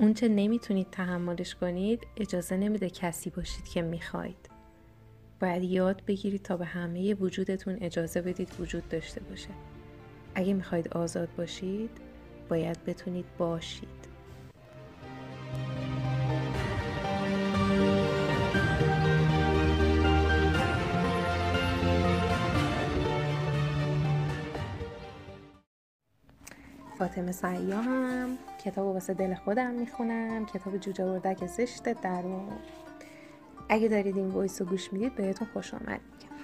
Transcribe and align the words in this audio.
اون 0.00 0.14
چه 0.14 0.28
نمی‌تونید 0.28 0.90
تحملش 0.90 1.54
کنید 1.54 2.06
اجازه 2.16 2.56
نمیده 2.56 2.90
کسی 2.90 3.30
باشید 3.30 3.68
که 3.68 3.82
می‌خواید. 3.82 4.50
باید 5.40 5.62
یاد 5.62 6.02
بگیرید 6.06 6.42
تا 6.42 6.56
به 6.56 6.64
همه 6.64 7.14
وجودتون 7.14 7.78
اجازه 7.80 8.22
بدید 8.22 8.60
وجود 8.60 8.88
داشته 8.88 9.20
باشه. 9.20 9.50
اگه 10.34 10.54
می‌خواید 10.54 10.88
آزاد 10.88 11.28
باشید 11.36 11.90
باید 12.48 12.84
بتونید 12.84 13.26
باشید. 13.38 14.07
فاطمه 27.08 27.32
سیاهم 27.32 28.38
کتاب 28.64 28.86
واسه 28.86 29.14
دل 29.14 29.34
خودم 29.34 29.70
می‌خونم. 29.70 30.46
کتاب 30.46 30.76
جوجه 30.76 31.04
اردک 31.04 31.46
زشت 31.46 31.82
درون. 31.82 32.58
اگه 33.68 33.88
دارید 33.88 34.16
این 34.16 34.28
وایس 34.28 34.60
رو 34.60 34.66
گوش 34.66 34.92
می‌دید 34.92 35.14
بهتون 35.14 35.48
خوش 35.52 35.74
آمد 35.74 35.86
میگم. 35.86 36.36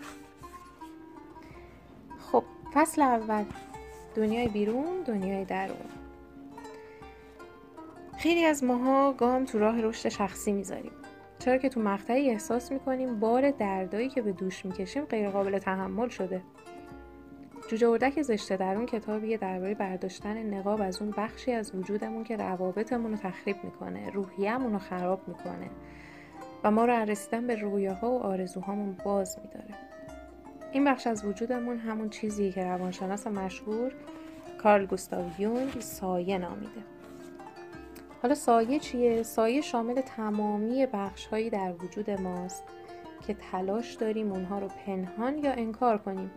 خب 2.18 2.44
فصل 2.74 3.02
اول. 3.02 3.44
دنیای 4.14 4.48
بیرون 4.48 5.02
دنیای 5.06 5.44
درون. 5.44 5.76
خیلی 8.18 8.44
از 8.44 8.64
ماها 8.64 9.12
گام 9.12 9.44
تو 9.44 9.58
راه 9.58 9.80
رشد 9.80 10.08
شخصی 10.08 10.52
می‌ذاریم. 10.52 10.92
چرا 11.38 11.58
که 11.58 11.68
تو 11.68 11.80
مقطعی 11.80 12.30
احساس 12.30 12.72
می‌کنیم 12.72 13.20
بار 13.20 13.50
دردایی 13.50 14.08
که 14.08 14.22
به 14.22 14.32
دوش 14.32 14.64
می‌کشیم 14.64 15.04
غیر 15.04 15.30
قابل 15.30 15.58
تحمل 15.58 16.08
شده. 16.08 16.42
جوجه 17.68 17.88
اردک 17.88 18.22
زشته 18.22 18.56
در 18.56 18.74
اون 18.74 18.86
کتابیه 18.86 19.36
درباره 19.36 19.74
برداشتن 19.74 20.54
نقاب 20.54 20.80
از 20.80 21.02
اون 21.02 21.14
بخشی 21.16 21.52
از 21.52 21.74
وجودمون 21.74 22.24
که 22.24 22.36
روابطمون 22.36 23.10
رو 23.10 23.16
تخریب 23.16 23.56
می‌کنه 23.64 24.10
روحیهمون 24.10 24.72
رو 24.72 24.78
خراب 24.78 25.28
می‌کنه 25.28 25.70
و 26.64 26.70
ما 26.70 26.84
رو 26.84 26.92
رسیدن 26.92 27.46
به 27.46 27.56
رویاها 27.56 28.10
و 28.10 28.22
آرزوهامون 28.22 28.96
باز 29.04 29.38
میداره. 29.42 29.74
این 30.72 30.84
بخش 30.84 31.06
از 31.06 31.24
وجودمون 31.24 31.78
همون 31.78 32.10
چیزیه 32.10 32.52
که 32.52 32.64
روانشناس 32.64 33.26
مشهور 33.26 33.92
کارل 34.62 34.86
گوستاو 34.86 35.30
یونگ 35.38 35.80
سایه 35.80 36.38
نامیده. 36.38 36.82
حالا 38.22 38.34
سایه 38.34 38.78
چیه؟ 38.78 39.22
سایه 39.22 39.60
شامل 39.60 40.00
تمامی 40.00 40.86
بخش 40.86 41.26
هایی 41.26 41.50
در 41.50 41.72
وجود 41.72 42.10
ماست 42.10 42.64
که 43.26 43.34
تلاش 43.34 43.94
داریم 43.94 44.32
اونها 44.32 44.58
رو 44.58 44.68
پنهان 44.86 45.38
یا 45.38 45.52
انکار 45.52 45.98
کنیم. 45.98 46.30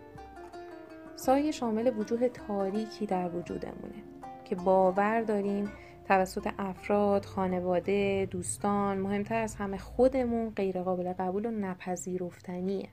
سایه 1.18 1.52
شامل 1.52 1.98
وجوه 1.98 2.30
تاریکی 2.30 3.06
در 3.06 3.36
وجودمونه 3.36 4.04
که 4.46 4.56
باور 4.56 5.22
داریم 5.22 5.72
توسط 6.08 6.50
افراد، 6.58 7.26
خانواده، 7.26 8.28
دوستان، 8.32 8.98
مهمتر 8.98 9.42
از 9.42 9.56
همه 9.56 9.78
خودمون 9.78 10.50
غیرقابل 10.50 11.14
قبول 11.14 11.46
و 11.46 11.52
نپذیرفتنیه. 11.52 12.90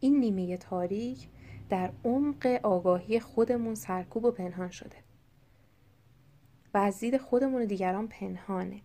این 0.00 0.20
نیمه 0.20 0.56
تاریک 0.56 1.28
در 1.70 1.92
عمق 2.04 2.60
آگاهی 2.62 3.20
خودمون 3.20 3.74
سرکوب 3.74 4.24
و 4.24 4.30
پنهان 4.30 4.70
شده. 4.70 4.96
و 6.74 6.78
از 6.78 7.00
دید 7.00 7.16
خودمون 7.16 7.62
و 7.62 7.66
دیگران 7.66 8.08
پنهانه. 8.08 8.80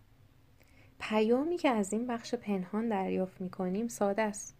پیامی 0.99 1.57
که 1.57 1.69
از 1.69 1.93
این 1.93 2.07
بخش 2.07 2.35
پنهان 2.35 2.89
دریافت 2.89 3.41
می‌کنیم 3.41 3.87
ساده 3.87 4.21
است. 4.21 4.57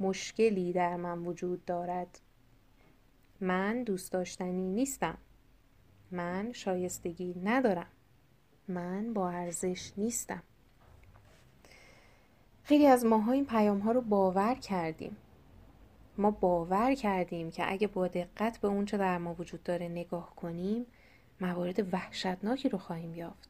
مشکلی 0.00 0.72
در 0.72 0.96
من 0.96 1.18
وجود 1.18 1.64
دارد 1.64 2.20
من 3.40 3.82
دوست 3.82 4.12
داشتنی 4.12 4.68
نیستم. 4.68 5.18
من 6.10 6.52
شایستگی 6.52 7.34
ندارم. 7.44 7.86
من 8.68 9.12
با 9.12 9.30
ارزش 9.30 9.92
نیستم. 9.96 10.42
خیلی 12.62 12.86
از 12.86 13.04
ماها 13.04 13.32
این 13.32 13.46
پیام 13.46 13.78
ها 13.78 13.92
رو 13.92 14.00
باور 14.00 14.54
کردیم. 14.54 15.16
ما 16.18 16.30
باور 16.30 16.94
کردیم 16.94 17.50
که 17.50 17.72
اگه 17.72 17.86
با 17.86 18.08
دقت 18.08 18.58
به 18.58 18.68
اونچه 18.68 18.96
در 18.96 19.18
ما 19.18 19.34
وجود 19.34 19.62
داره 19.62 19.88
نگاه 19.88 20.34
کنیم 20.36 20.86
موارد 21.40 21.94
وحشتناکی 21.94 22.68
رو 22.68 22.78
خواهیم 22.78 23.14
یافت. 23.14 23.48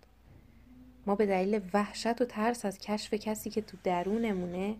ما 1.06 1.14
به 1.14 1.26
دلیل 1.26 1.60
وحشت 1.74 2.20
و 2.20 2.24
ترس 2.24 2.64
از 2.64 2.78
کشف 2.78 3.14
کسی 3.14 3.50
که 3.50 3.62
تو 3.62 3.76
درونمونه 3.84 4.76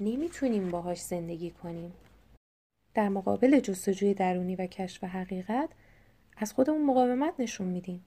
نمی‌تونیم 0.00 0.70
باهاش 0.70 1.00
زندگی 1.00 1.50
کنیم. 1.50 1.92
در 2.94 3.08
مقابل 3.08 3.60
جستجوی 3.60 4.14
درونی 4.14 4.56
و 4.56 4.66
کشف 4.66 5.04
حقیقت 5.04 5.68
از 6.36 6.52
خودمون 6.52 6.84
مقاومت 6.84 7.34
نشون 7.38 7.66
میدیم. 7.66 8.04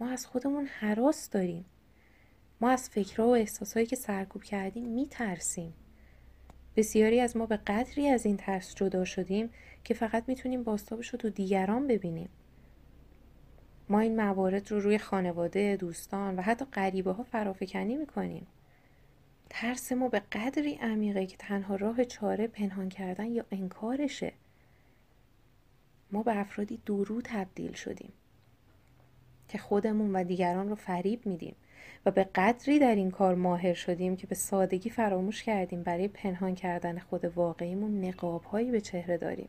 ما 0.00 0.08
از 0.08 0.26
خودمون 0.26 0.66
حراس 0.66 1.30
داریم. 1.30 1.64
ما 2.60 2.70
از 2.70 2.88
فکرها 2.88 3.28
و 3.28 3.36
احساسهایی 3.36 3.86
که 3.86 3.96
سرکوب 3.96 4.42
کردیم 4.42 4.84
میترسیم. 4.84 5.74
بسیاری 6.76 7.20
از 7.20 7.36
ما 7.36 7.46
به 7.46 7.56
قدری 7.56 8.08
از 8.08 8.26
این 8.26 8.36
ترس 8.36 8.74
جدا 8.74 9.04
شدیم 9.04 9.50
که 9.84 9.94
فقط 9.94 10.24
می‌تونیم 10.28 10.62
باستابش 10.62 11.08
رو 11.08 11.18
تو 11.18 11.30
دیگران 11.30 11.86
ببینیم. 11.86 12.28
ما 13.88 14.00
این 14.00 14.16
موارد 14.16 14.70
رو 14.70 14.80
روی 14.80 14.98
خانواده، 14.98 15.76
دوستان 15.76 16.36
و 16.36 16.42
حتی 16.42 16.64
غریبه 16.64 17.12
ها 17.12 17.22
فرافکنی 17.22 17.96
می‌کنیم. 17.96 18.46
ترس 19.50 19.92
ما 19.92 20.08
به 20.08 20.22
قدری 20.32 20.74
عمیقه 20.74 21.26
که 21.26 21.36
تنها 21.36 21.76
راه 21.76 22.04
چاره 22.04 22.46
پنهان 22.46 22.88
کردن 22.88 23.32
یا 23.32 23.44
انکارشه. 23.50 24.32
ما 26.12 26.22
به 26.22 26.38
افرادی 26.38 26.80
درو 26.86 27.20
تبدیل 27.24 27.72
شدیم 27.72 28.12
که 29.48 29.58
خودمون 29.58 30.16
و 30.16 30.24
دیگران 30.24 30.68
رو 30.68 30.74
فریب 30.74 31.26
میدیم 31.26 31.56
و 32.06 32.10
به 32.10 32.24
قدری 32.24 32.78
در 32.78 32.94
این 32.94 33.10
کار 33.10 33.34
ماهر 33.34 33.74
شدیم 33.74 34.16
که 34.16 34.26
به 34.26 34.34
سادگی 34.34 34.90
فراموش 34.90 35.42
کردیم 35.42 35.82
برای 35.82 36.08
پنهان 36.08 36.54
کردن 36.54 36.98
خود 36.98 37.24
واقعیمون 37.24 38.04
نقابهایی 38.04 38.70
به 38.70 38.80
چهره 38.80 39.16
داریم. 39.16 39.48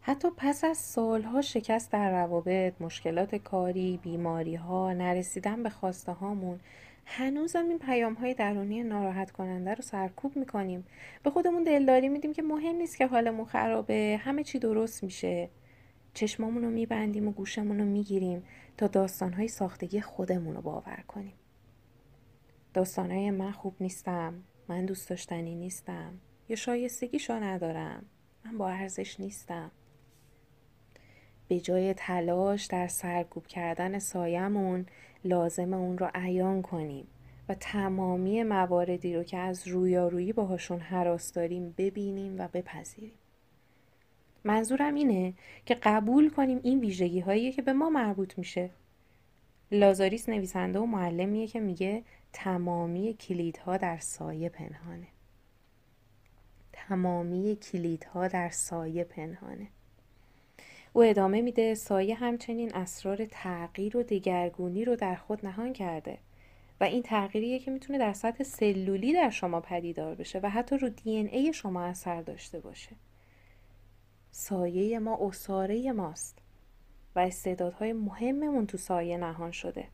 حتی 0.00 0.28
پس 0.36 0.64
از 0.64 0.78
سالها 0.78 1.40
شکست 1.42 1.92
در 1.92 2.10
روابط، 2.10 2.74
مشکلات 2.80 3.34
کاری، 3.34 4.00
بیماری 4.02 4.54
ها، 4.54 4.92
نرسیدن 4.92 5.62
به 5.62 5.70
خواسته 5.70 6.12
هامون 6.12 6.60
هنوزم 7.10 7.68
این 7.68 7.78
پیام 7.78 8.14
های 8.14 8.34
درونی 8.34 8.82
ناراحت 8.82 9.30
کننده 9.30 9.74
رو 9.74 9.82
سرکوب 9.82 10.36
می‌کنیم. 10.36 10.86
به 11.22 11.30
خودمون 11.30 11.64
دلداری 11.64 12.08
میدیم 12.08 12.32
که 12.32 12.42
مهم 12.42 12.76
نیست 12.76 12.96
که 12.96 13.06
حالمون 13.06 13.46
خرابه 13.46 14.20
همه 14.22 14.44
چی 14.44 14.58
درست 14.58 15.04
میشه. 15.04 15.48
چشمامون 16.14 16.62
رو 16.62 16.70
میبندیم 16.70 17.28
و 17.28 17.32
گوشمون 17.32 17.78
رو 17.78 17.84
می‌گیریم 17.84 18.44
تا 18.76 18.86
داستانهای 18.86 19.48
ساختگی 19.48 20.00
خودمون 20.00 20.54
رو 20.54 20.62
باور 20.62 21.04
کنیم. 21.08 21.34
داستانهای 22.74 23.30
من 23.30 23.52
خوب 23.52 23.74
نیستم 23.80 24.34
من 24.68 24.86
دوست 24.86 25.10
داشتنی 25.10 25.54
نیستم 25.54 26.12
یا 26.48 26.56
شایستگیشو 26.56 27.32
ندارم. 27.32 28.04
من 28.44 28.58
با 28.58 28.68
ارزش 28.68 29.20
نیستم. 29.20 29.70
به 31.48 31.60
جای 31.60 31.94
تلاش 31.94 32.66
در 32.66 32.88
سرکوب 32.88 33.46
کردن 33.46 33.98
سایمون 33.98 34.86
لازم 35.24 35.72
اون 35.74 35.98
رو 35.98 36.10
عیان 36.14 36.62
کنیم 36.62 37.06
و 37.48 37.54
تمامی 37.54 38.42
مواردی 38.42 39.14
رو 39.14 39.22
که 39.22 39.38
از 39.38 39.68
رویارویی 39.68 40.32
باهاشون 40.32 40.80
حراس 40.80 41.32
داریم 41.32 41.74
ببینیم 41.78 42.36
و 42.38 42.48
بپذیریم. 42.48 43.12
منظورم 44.44 44.94
اینه 44.94 45.34
که 45.66 45.74
قبول 45.74 46.30
کنیم 46.30 46.60
این 46.62 46.80
ویژگی 46.80 47.20
هایی 47.20 47.52
که 47.52 47.62
به 47.62 47.72
ما 47.72 47.90
مربوط 47.90 48.38
میشه. 48.38 48.70
لازاریس 49.72 50.28
نویسنده 50.28 50.78
و 50.78 50.86
معلمیه 50.86 51.46
که 51.46 51.60
میگه 51.60 52.02
تمامی 52.32 53.14
کلیدها 53.14 53.76
در 53.76 53.98
سایه 53.98 54.48
پنهانه. 54.48 55.06
تمامی 56.72 57.56
کلیدها 57.56 58.28
در 58.28 58.48
سایه 58.48 59.04
پنهانه. 59.04 59.68
او 60.92 61.02
ادامه 61.02 61.42
میده 61.42 61.74
سایه 61.74 62.14
همچنین 62.14 62.74
اسرار 62.74 63.24
تغییر 63.30 63.96
و 63.96 64.02
دگرگونی 64.02 64.84
رو 64.84 64.96
در 64.96 65.14
خود 65.14 65.46
نهان 65.46 65.72
کرده 65.72 66.18
و 66.80 66.84
این 66.84 67.02
تغییریه 67.02 67.58
که 67.58 67.70
می‌تونه 67.70 67.98
در 67.98 68.12
سطح 68.12 68.44
سلولی 68.44 69.12
در 69.12 69.30
شما 69.30 69.60
پدیدار 69.60 70.14
بشه 70.14 70.40
و 70.42 70.50
حتی 70.50 70.78
رو 70.78 70.88
دی 70.88 71.10
ای 71.10 71.52
شما 71.52 71.82
اثر 71.82 72.22
داشته 72.22 72.60
باشه. 72.60 72.96
سایه 74.30 74.98
ما 74.98 75.18
اصاره 75.28 75.92
ماست 75.92 76.38
و 77.16 77.18
استعدادهای 77.18 77.92
مهممون 77.92 78.66
تو 78.66 78.78
سایه 78.78 79.16
نهان 79.16 79.50
شده. 79.50 79.84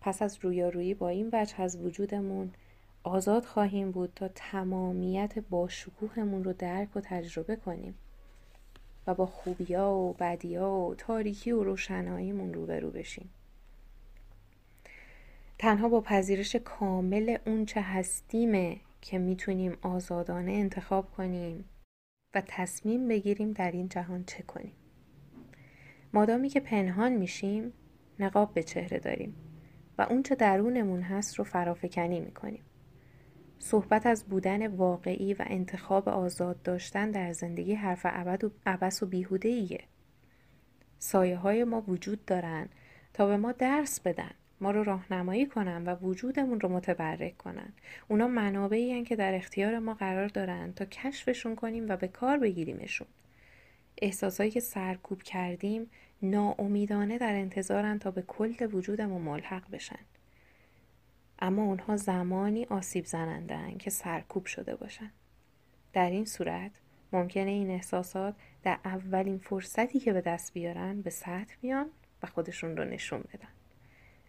پس 0.00 0.22
از 0.22 0.38
رویارویی 0.42 0.94
با 0.94 1.08
این 1.08 1.30
وجه 1.32 1.60
از 1.60 1.76
وجودمون 1.76 2.52
آزاد 3.02 3.44
خواهیم 3.44 3.90
بود 3.90 4.12
تا 4.16 4.28
تمامیت 4.28 5.38
با 5.38 5.68
شکوهمون 5.68 6.44
رو 6.44 6.52
درک 6.52 6.96
و 6.96 7.00
تجربه 7.00 7.56
کنیم. 7.56 7.94
و 9.06 9.14
با 9.14 9.26
خوبیا 9.26 9.90
و 9.90 10.12
بدیا 10.12 10.70
و 10.70 10.94
تاریکی 10.94 11.52
و 11.52 11.62
روشناییمون 11.62 12.54
روبرو 12.54 12.90
بشیم 12.90 13.30
تنها 15.58 15.88
با 15.88 16.00
پذیرش 16.00 16.56
کامل 16.56 17.36
اون 17.46 17.66
چه 17.66 17.80
هستیمه 17.80 18.80
که 19.00 19.18
می‌تونیم 19.18 19.76
آزادانه 19.82 20.52
انتخاب 20.52 21.10
کنیم 21.10 21.64
و 22.34 22.42
تصمیم 22.46 23.08
بگیریم 23.08 23.52
در 23.52 23.70
این 23.70 23.88
جهان 23.88 24.24
چه 24.24 24.42
کنیم 24.42 24.72
مادامی 26.12 26.48
که 26.48 26.60
پنهان 26.60 27.12
میشیم 27.12 27.72
نقاب 28.18 28.54
به 28.54 28.62
چهره 28.62 28.98
داریم 28.98 29.34
و 29.98 30.06
اون 30.10 30.22
چه 30.22 30.34
درونمون 30.34 31.02
هست 31.02 31.34
رو 31.34 31.44
فرافکنی 31.44 32.20
می‌کنیم. 32.20 32.62
صحبت 33.62 34.06
از 34.06 34.24
بودن 34.24 34.66
واقعی 34.66 35.34
و 35.34 35.44
انتخاب 35.46 36.08
آزاد 36.08 36.62
داشتن 36.62 37.10
در 37.10 37.32
زندگی 37.32 37.74
حرف 37.74 38.06
عبد 38.06 38.44
و 38.44 38.50
عبس 38.66 39.02
و 39.02 39.06
بیهوده 39.06 39.48
ایه. 39.48 39.80
سایه 40.98 41.36
های 41.36 41.64
ما 41.64 41.80
وجود 41.80 42.24
دارن 42.24 42.68
تا 43.14 43.26
به 43.26 43.36
ما 43.36 43.52
درس 43.52 44.00
بدن 44.00 44.30
ما 44.60 44.70
رو 44.70 44.84
راهنمایی 44.84 45.46
کنن 45.46 45.84
و 45.84 45.94
وجودمون 45.94 46.60
رو 46.60 46.68
متبرک 46.68 47.36
کنن. 47.36 47.72
اونا 48.08 48.28
منابعی 48.28 49.04
که 49.04 49.16
در 49.16 49.34
اختیار 49.34 49.78
ما 49.78 49.94
قرار 49.94 50.28
دارن 50.28 50.72
تا 50.72 50.84
کشفشون 50.84 51.56
کنیم 51.56 51.86
و 51.88 51.96
به 51.96 52.08
کار 52.08 52.38
بگیریمشون. 52.38 53.06
احساسایی 53.98 54.50
که 54.50 54.60
سرکوب 54.60 55.22
کردیم 55.22 55.90
ناامیدانه 56.22 57.18
در 57.18 57.34
انتظارن 57.34 57.98
تا 57.98 58.10
به 58.10 58.22
کل 58.22 58.68
وجودمون 58.72 59.22
ملحق 59.22 59.70
بشن. 59.70 59.98
اما 61.40 61.62
اونها 61.62 61.96
زمانی 61.96 62.64
آسیب 62.64 63.04
زننده 63.04 63.74
که 63.78 63.90
سرکوب 63.90 64.46
شده 64.46 64.76
باشن 64.76 65.10
در 65.92 66.10
این 66.10 66.24
صورت 66.24 66.70
ممکنه 67.12 67.50
این 67.50 67.70
احساسات 67.70 68.34
در 68.62 68.78
اولین 68.84 69.38
فرصتی 69.38 70.00
که 70.00 70.12
به 70.12 70.20
دست 70.20 70.52
بیارن 70.52 71.02
به 71.02 71.10
سطح 71.10 71.54
بیان 71.60 71.90
و 72.22 72.26
خودشون 72.26 72.76
رو 72.76 72.84
نشون 72.84 73.20
بدن. 73.20 73.48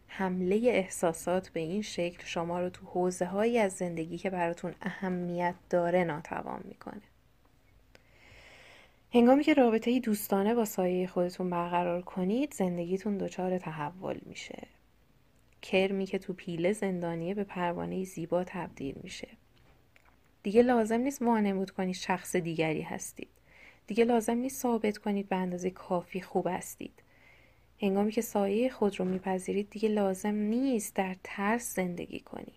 حمله 0.07 0.55
احساسات 0.55 1.49
به 1.49 1.59
این 1.59 1.81
شکل 1.81 2.25
شما 2.25 2.59
رو 2.59 2.69
تو 2.69 2.85
حوزه 2.85 3.25
هایی 3.25 3.57
از 3.57 3.73
زندگی 3.73 4.17
که 4.17 4.29
براتون 4.29 4.75
اهمیت 4.81 5.55
داره 5.69 6.03
ناتوان 6.03 6.61
می‌کنه. 6.65 7.01
هنگامی 9.13 9.43
که 9.43 9.53
رابطه 9.53 9.99
دوستانه 9.99 10.55
با 10.55 10.65
سایه 10.65 11.07
خودتون 11.07 11.49
برقرار 11.49 12.01
کنید 12.01 12.53
زندگیتون 12.53 13.17
دچار 13.17 13.57
تحول 13.57 14.19
میشه. 14.25 14.67
کرمی 15.61 16.05
که 16.05 16.19
تو 16.19 16.33
پیله 16.33 16.73
زندانیه 16.73 17.33
به 17.33 17.43
پروانه 17.43 18.03
زیبا 18.03 18.43
تبدیل 18.43 18.95
میشه. 19.03 19.27
دیگه 20.43 20.61
لازم 20.61 20.99
نیست 20.99 21.21
وانمود 21.21 21.71
کنید 21.71 21.95
شخص 21.95 22.35
دیگری 22.35 22.81
هستید. 22.81 23.29
دیگه 23.87 24.05
لازم 24.05 24.37
نیست 24.37 24.61
ثابت 24.61 24.97
کنید 24.97 25.29
به 25.29 25.35
اندازه 25.35 25.69
کافی 25.69 26.21
خوب 26.21 26.47
هستید. 26.49 27.03
هنگامی 27.81 28.11
که 28.11 28.21
سایه 28.21 28.69
خود 28.69 28.99
رو 28.99 29.05
میپذیرید 29.05 29.69
دیگه 29.69 29.89
لازم 29.89 30.35
نیست 30.35 30.95
در 30.95 31.15
ترس 31.23 31.75
زندگی 31.75 32.19
کنی. 32.19 32.53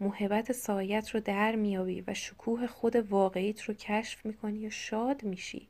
محبت 0.00 0.52
سایت 0.52 1.10
رو 1.10 1.20
در 1.20 1.54
میابی 1.54 2.04
و 2.06 2.14
شکوه 2.14 2.66
خود 2.66 2.96
واقعیت 2.96 3.62
رو 3.62 3.74
کشف 3.74 4.26
می‌کنی 4.26 4.66
و 4.66 4.70
شاد 4.70 5.24
میشی. 5.24 5.68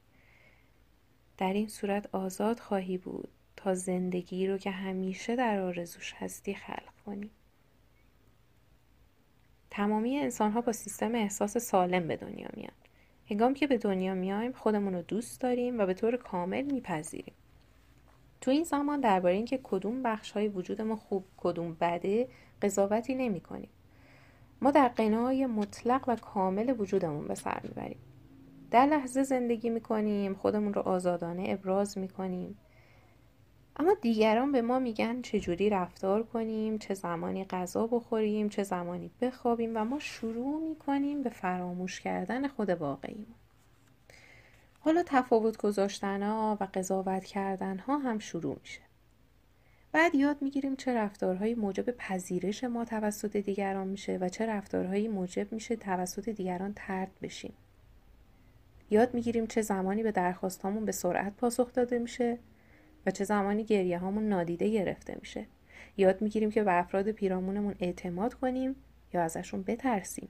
در 1.39 1.53
این 1.53 1.69
صورت 1.69 2.15
آزاد 2.15 2.59
خواهی 2.59 2.99
بود. 2.99 3.29
تا 3.59 3.75
زندگی 3.75 4.47
رو 4.47 4.59
که 4.59 4.71
همیشه 4.71 5.37
در 5.37 5.61
آرزوش 5.61 6.15
هستی 6.19 6.55
خلق 6.55 6.93
کنی 7.07 7.31
تمامی 9.71 10.19
انسان 10.19 10.53
ها 10.53 10.61
با 10.61 10.73
سیستم 10.73 11.15
احساس 11.15 11.57
سالم 11.59 12.09
به 12.09 12.17
دنیا 12.17 12.49
میان 12.57 12.73
هنگام 13.31 13.55
که 13.55 13.67
به 13.67 13.79
دنیا 13.79 14.15
میایم 14.15 14.53
خودمون 14.53 14.95
رو 14.95 15.03
دوست 15.03 15.41
داریم 15.41 15.79
و 15.79 15.87
به 15.87 15.95
طور 15.95 16.17
کامل 16.17 16.63
میپذیریم 16.63 17.35
تو 18.41 18.51
این 18.51 18.65
زمان 18.65 19.01
درباره 19.01 19.35
اینکه 19.35 19.61
کدوم 19.63 20.03
بخش 20.03 20.31
های 20.31 20.49
وجود 20.49 20.83
ما 20.83 20.97
خوب 20.97 21.25
کدوم 21.37 21.77
بده 21.81 22.29
قضاوتی 22.63 23.15
نمی 23.15 23.41
کنیم. 23.41 23.71
ما 24.63 24.71
در 24.71 24.89
قنای 24.89 25.47
مطلق 25.47 26.05
و 26.09 26.17
کامل 26.17 26.75
وجودمون 26.79 27.29
به 27.29 27.35
سر 27.35 27.61
می‌بریم. 27.63 27.99
در 28.71 28.87
لحظه 28.87 29.23
زندگی 29.23 29.71
می‌کنیم 29.71 30.35
خودمون 30.35 30.75
رو 30.75 30.83
آزادانه 30.83 31.45
ابراز 31.49 31.99
می‌کنیم 31.99 32.59
اما 33.79 33.95
دیگران 34.01 34.53
به 34.53 34.63
ما 34.63 34.79
میگن 34.79 35.23
چجوری 35.23 35.71
رفتار 35.71 36.23
کنیم 36.23 36.79
چه 36.79 36.95
زمانی 36.95 37.45
غذا 37.45 37.87
بخوریم 37.87 38.49
چه 38.49 38.63
زمانی 38.63 39.11
بخوابیم 39.21 39.77
و 39.77 39.85
ما 39.85 39.99
شروع 39.99 40.69
می‌کنیم 40.69 41.23
به 41.23 41.31
فراموش 41.31 42.01
کردن 42.01 42.49
خود 42.49 42.71
واقعیمون 42.71 43.35
حالا 44.81 45.03
تفاوت 45.07 45.57
گذاشتن 45.57 46.23
ها 46.23 46.59
و 46.61 46.69
قضاوت 46.75 47.25
کردن 47.25 47.79
ها 47.79 47.99
هم 47.99 48.19
شروع 48.19 48.57
میشه. 48.61 48.81
بعد 49.93 50.15
یاد 50.15 50.43
می‌گیریم 50.43 50.77
چه 50.77 50.95
رفتارهایی 50.95 51.55
موجب 51.55 51.91
پذیرش 51.91 52.65
ما 52.65 52.85
توسط 52.85 53.37
دیگران 53.37 53.89
میشه 53.89 54.19
و 54.21 54.29
چه 54.29 54.47
رفتارهایی 54.47 55.09
موجب 55.09 55.53
میشه 55.53 55.77
توسط 55.77 56.29
دیگران 56.29 56.73
ترد 56.77 57.11
بشیم. 57.23 57.53
یاد 58.91 59.15
می‌گیریم 59.15 59.47
چه 59.47 59.63
زمانی 59.63 60.03
به 60.03 60.13
درخواستهامون 60.13 60.85
به 60.85 60.93
سرعت 60.93 61.37
پاسخ 61.37 61.73
داده 61.73 61.99
میشه 61.99 62.39
چه 63.11 63.25
زمانی 63.25 63.65
گریه 63.65 63.99
هامون 63.99 64.29
نادیده 64.29 64.71
گرفته 64.71 65.17
میشه. 65.21 65.47
یاد 65.97 66.23
می‌گیریم 66.23 66.51
که 66.51 66.63
به 66.63 66.79
افراد 66.79 67.11
پیرامونمون 67.11 67.75
اعتماد 67.81 68.35
کنیم 68.35 68.77
یا 69.15 69.23
ازشون 69.23 69.63
بترسیم. 69.63 70.29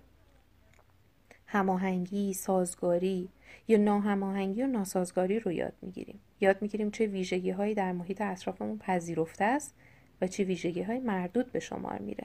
هماهنگی، 1.46 2.34
سازگاری 2.34 3.28
یا 3.69 3.78
ناهماهنگی 3.78 4.62
و 4.62 4.66
ناسازگاری 4.66 5.40
رو 5.40 5.52
یاد 5.52 5.72
می‌گیریم. 5.82 6.20
یاد 6.40 6.62
می‌گیریم 6.62 6.90
چه 6.90 7.06
ویژگی 7.06 7.50
هایی 7.50 7.75
در 7.75 7.92
محیط 7.92 8.20
اطرافمون 8.20 8.78
پذیرفته 8.78 9.44
است 9.44 9.75
و 10.20 10.26
چه 10.26 10.44
ویژگی 10.44 10.82
های 10.82 10.98
مردود 10.98 11.52
به 11.52 11.60
شمار 11.60 11.98
میره. 11.98 12.25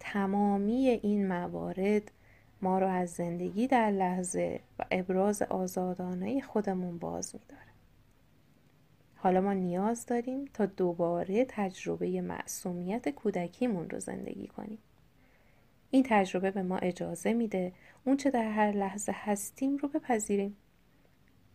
تمامی 0.00 0.88
این 0.88 1.28
موارد 1.28 2.10
ما 2.62 2.78
رو 2.78 2.86
از 2.86 3.10
زندگی 3.10 3.66
در 3.66 3.90
لحظه 3.90 4.60
و 4.78 4.84
ابراز 4.90 5.42
آزادانه 5.42 6.40
خودمون 6.40 6.98
باز 6.98 7.34
میداره. 7.34 7.67
حالا 9.20 9.40
ما 9.40 9.52
نیاز 9.52 10.06
داریم 10.06 10.44
تا 10.54 10.66
دوباره 10.66 11.44
تجربه 11.48 12.20
معصومیت 12.20 13.08
کودکیمون 13.08 13.90
رو 13.90 14.00
زندگی 14.00 14.46
کنیم. 14.46 14.78
این 15.90 16.04
تجربه 16.08 16.50
به 16.50 16.62
ما 16.62 16.78
اجازه 16.78 17.32
میده 17.32 17.72
اون 18.04 18.16
چه 18.16 18.30
در 18.30 18.50
هر 18.50 18.72
لحظه 18.72 19.12
هستیم 19.14 19.76
رو 19.76 19.88
بپذیریم. 19.88 20.56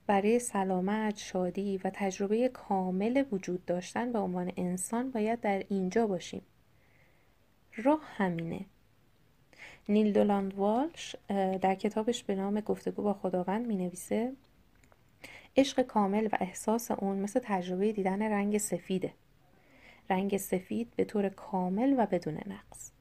برای 0.08 0.40
سلامت، 0.40 1.18
شادی 1.18 1.78
و 1.84 1.92
تجربه 1.94 2.50
کامل 2.50 3.24
وجود 3.32 3.66
داشتن 3.66 4.12
به 4.12 4.20
عنوان 4.20 4.52
انسان 4.58 5.12
باید 5.12 5.42
در 5.42 5.64
اینجا 5.70 6.08
باشیم. 6.08 6.42
راه 7.76 8.02
همینه. 8.04 8.66
نیل 9.90 10.14
دولاند 10.14 10.54
والش 10.54 11.16
در 11.62 11.76
کتابش 11.76 12.24
به 12.24 12.36
نام 12.36 12.60
گفتگو 12.60 13.04
با 13.04 13.14
خداوند 13.14 13.68
می 13.68 13.76
نویسه 13.76 14.34
عشق 15.58 15.82
کامل 15.82 16.26
و 16.32 16.38
احساس 16.40 16.92
اون 16.92 17.18
مثل 17.18 17.40
تجربه 17.44 17.92
دیدن 17.92 18.22
رنگ 18.22 18.58
سفیده. 18.58 19.14
رنگ 20.10 20.38
سفید 20.38 20.94
به 20.96 21.06
طور 21.06 21.30
کامل 21.30 21.96
و 21.98 22.06
بدون 22.06 22.34
نقص. 22.34 22.92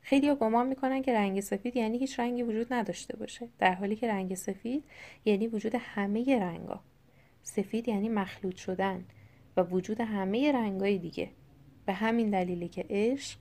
خیلی 0.00 0.34
گمان 0.34 0.66
می‌کنن 0.66 1.02
که 1.02 1.14
رنگ 1.14 1.40
سفید 1.40 1.76
یعنی 1.76 1.98
هیچ 1.98 2.20
رنگی 2.20 2.42
وجود 2.42 2.72
نداشته 2.72 3.16
باشه 3.16 3.48
در 3.58 3.74
حالی 3.74 3.96
که 3.96 4.08
رنگ 4.08 4.34
سفید 4.34 4.84
یعنی 5.24 5.46
وجود 5.46 5.74
همه 5.74 6.38
رنگا 6.38 6.80
سفید 7.42 7.88
یعنی 7.88 8.08
مخلوط 8.08 8.56
شدن 8.56 9.04
و 9.56 9.62
وجود 9.62 10.00
همه 10.00 10.52
رنگای 10.52 10.98
دیگه 10.98 11.30
به 11.86 11.92
همین 11.92 12.30
دلیلی 12.30 12.68
که 12.68 12.86
عشق 12.90 13.38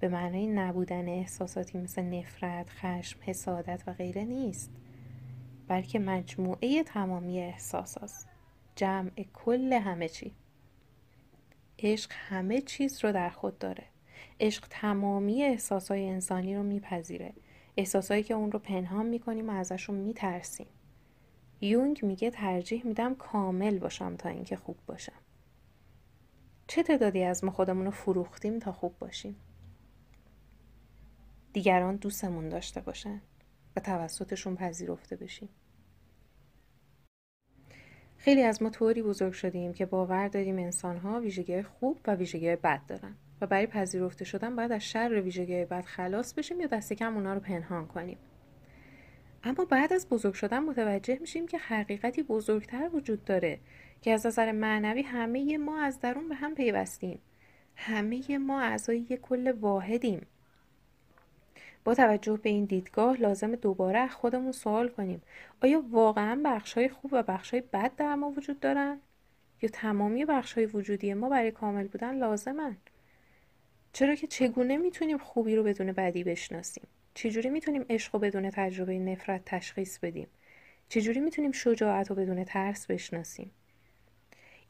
به 0.00 0.08
معنای 0.08 0.46
نبودن 0.46 1.08
احساساتی 1.08 1.78
مثل 1.78 2.02
نفرت، 2.02 2.70
خشم، 2.70 3.18
حسادت 3.22 3.82
و 3.86 3.92
غیره 3.92 4.24
نیست 4.24 4.70
بلکه 5.72 5.98
مجموعه 5.98 6.82
تمامی 6.82 7.40
احساس 7.40 7.98
هست. 7.98 8.28
جمع 8.76 9.10
کل 9.34 9.72
همه 9.72 10.08
چی. 10.08 10.34
عشق 11.78 12.10
همه 12.12 12.60
چیز 12.60 13.04
رو 13.04 13.12
در 13.12 13.30
خود 13.30 13.58
داره. 13.58 13.84
عشق 14.40 14.66
تمامی 14.70 15.42
احساسای 15.42 16.08
انسانی 16.08 16.56
رو 16.56 16.62
میپذیره. 16.62 17.32
احساسایی 17.76 18.22
که 18.22 18.34
اون 18.34 18.52
رو 18.52 18.58
پنهان 18.58 19.06
می‌کنیم 19.06 19.50
و 19.50 19.52
ازشون 19.52 19.96
میترسیم. 19.96 20.66
یونگ 21.60 22.04
میگه 22.04 22.30
ترجیح 22.30 22.86
میدم 22.86 23.14
کامل 23.14 23.78
باشم 23.78 24.16
تا 24.16 24.28
اینکه 24.28 24.56
خوب 24.56 24.76
باشم. 24.86 25.20
چه 26.66 26.82
تعدادی 26.82 27.22
از 27.22 27.44
ما 27.44 27.50
خودمون 27.50 27.84
رو 27.84 27.90
فروختیم 27.90 28.58
تا 28.58 28.72
خوب 28.72 28.98
باشیم؟ 28.98 29.36
دیگران 31.52 31.96
دوستمون 31.96 32.48
داشته 32.48 32.80
باشن 32.80 33.22
و 33.76 33.80
توسطشون 33.80 34.56
پذیرفته 34.56 35.16
بشیم. 35.16 35.48
خیلی 38.24 38.42
از 38.42 38.62
ما 38.62 38.70
طوری 38.70 39.02
بزرگ 39.02 39.32
شدیم 39.32 39.72
که 39.72 39.86
باور 39.86 40.28
داریم 40.28 40.58
انسانها 40.58 41.20
ویژگی 41.20 41.62
خوب 41.62 42.00
و 42.06 42.14
ویژگی 42.14 42.56
بد 42.56 42.80
دارن 42.88 43.14
و 43.40 43.46
برای 43.46 43.66
پذیرفته 43.66 44.24
شدن 44.24 44.56
باید 44.56 44.72
از 44.72 44.82
شر 44.82 45.20
ویژگی 45.20 45.64
بد 45.64 45.84
خلاص 45.84 46.34
بشیم 46.34 46.60
یا 46.60 46.66
دست 46.66 46.92
کم 46.92 47.14
اونا 47.14 47.34
رو 47.34 47.40
پنهان 47.40 47.86
کنیم. 47.86 48.18
اما 49.44 49.64
بعد 49.64 49.92
از 49.92 50.08
بزرگ 50.08 50.34
شدن 50.34 50.58
متوجه 50.58 51.18
میشیم 51.20 51.46
که 51.46 51.58
حقیقتی 51.58 52.22
بزرگتر 52.22 52.90
وجود 52.92 53.24
داره 53.24 53.58
که 54.00 54.10
از 54.12 54.26
نظر 54.26 54.52
معنوی 54.52 55.02
همه 55.02 55.58
ما 55.58 55.80
از 55.80 56.00
درون 56.00 56.28
به 56.28 56.34
هم 56.34 56.54
پیوستیم. 56.54 57.18
همه 57.76 58.38
ما 58.38 58.60
اعضای 58.60 58.98
یک 58.98 59.20
کل 59.20 59.52
واحدیم. 59.52 60.26
با 61.84 61.94
توجه 61.94 62.36
به 62.36 62.50
این 62.50 62.64
دیدگاه 62.64 63.20
لازم 63.20 63.56
دوباره 63.56 64.08
خودمون 64.08 64.52
سوال 64.52 64.88
کنیم. 64.88 65.22
آیا 65.62 65.84
واقعا 65.90 66.40
بخشهای 66.44 66.88
خوب 66.88 67.10
و 67.12 67.22
بخشهای 67.22 67.62
بد 67.72 67.94
در 67.96 68.14
ما 68.14 68.30
وجود 68.30 68.60
دارن؟ 68.60 69.00
یا 69.62 69.68
تمامی 69.72 70.24
بخش 70.24 70.52
های 70.52 70.66
وجودی 70.66 71.14
ما 71.14 71.28
برای 71.28 71.50
کامل 71.50 71.86
بودن 71.86 72.18
لازمن؟ 72.18 72.76
چرا 73.92 74.14
که 74.14 74.26
چگونه 74.26 74.76
می‌تونیم 74.76 75.18
خوبی 75.18 75.56
رو 75.56 75.62
بدون 75.62 75.92
بدی 75.92 76.24
بشناسیم؟ 76.24 76.86
چجوری 77.14 77.50
می‌تونیم 77.50 77.84
عشق 77.90 78.14
رو 78.14 78.20
بدون 78.20 78.50
تجربه 78.50 78.98
نفرت 78.98 79.42
تشخیص 79.46 79.98
بدیم؟ 79.98 80.28
چجوری 80.88 81.20
می‌تونیم 81.20 81.52
شجاعت 81.52 82.10
رو 82.10 82.16
بدون 82.16 82.44
ترس 82.44 82.86
بشناسیم؟ 82.86 83.50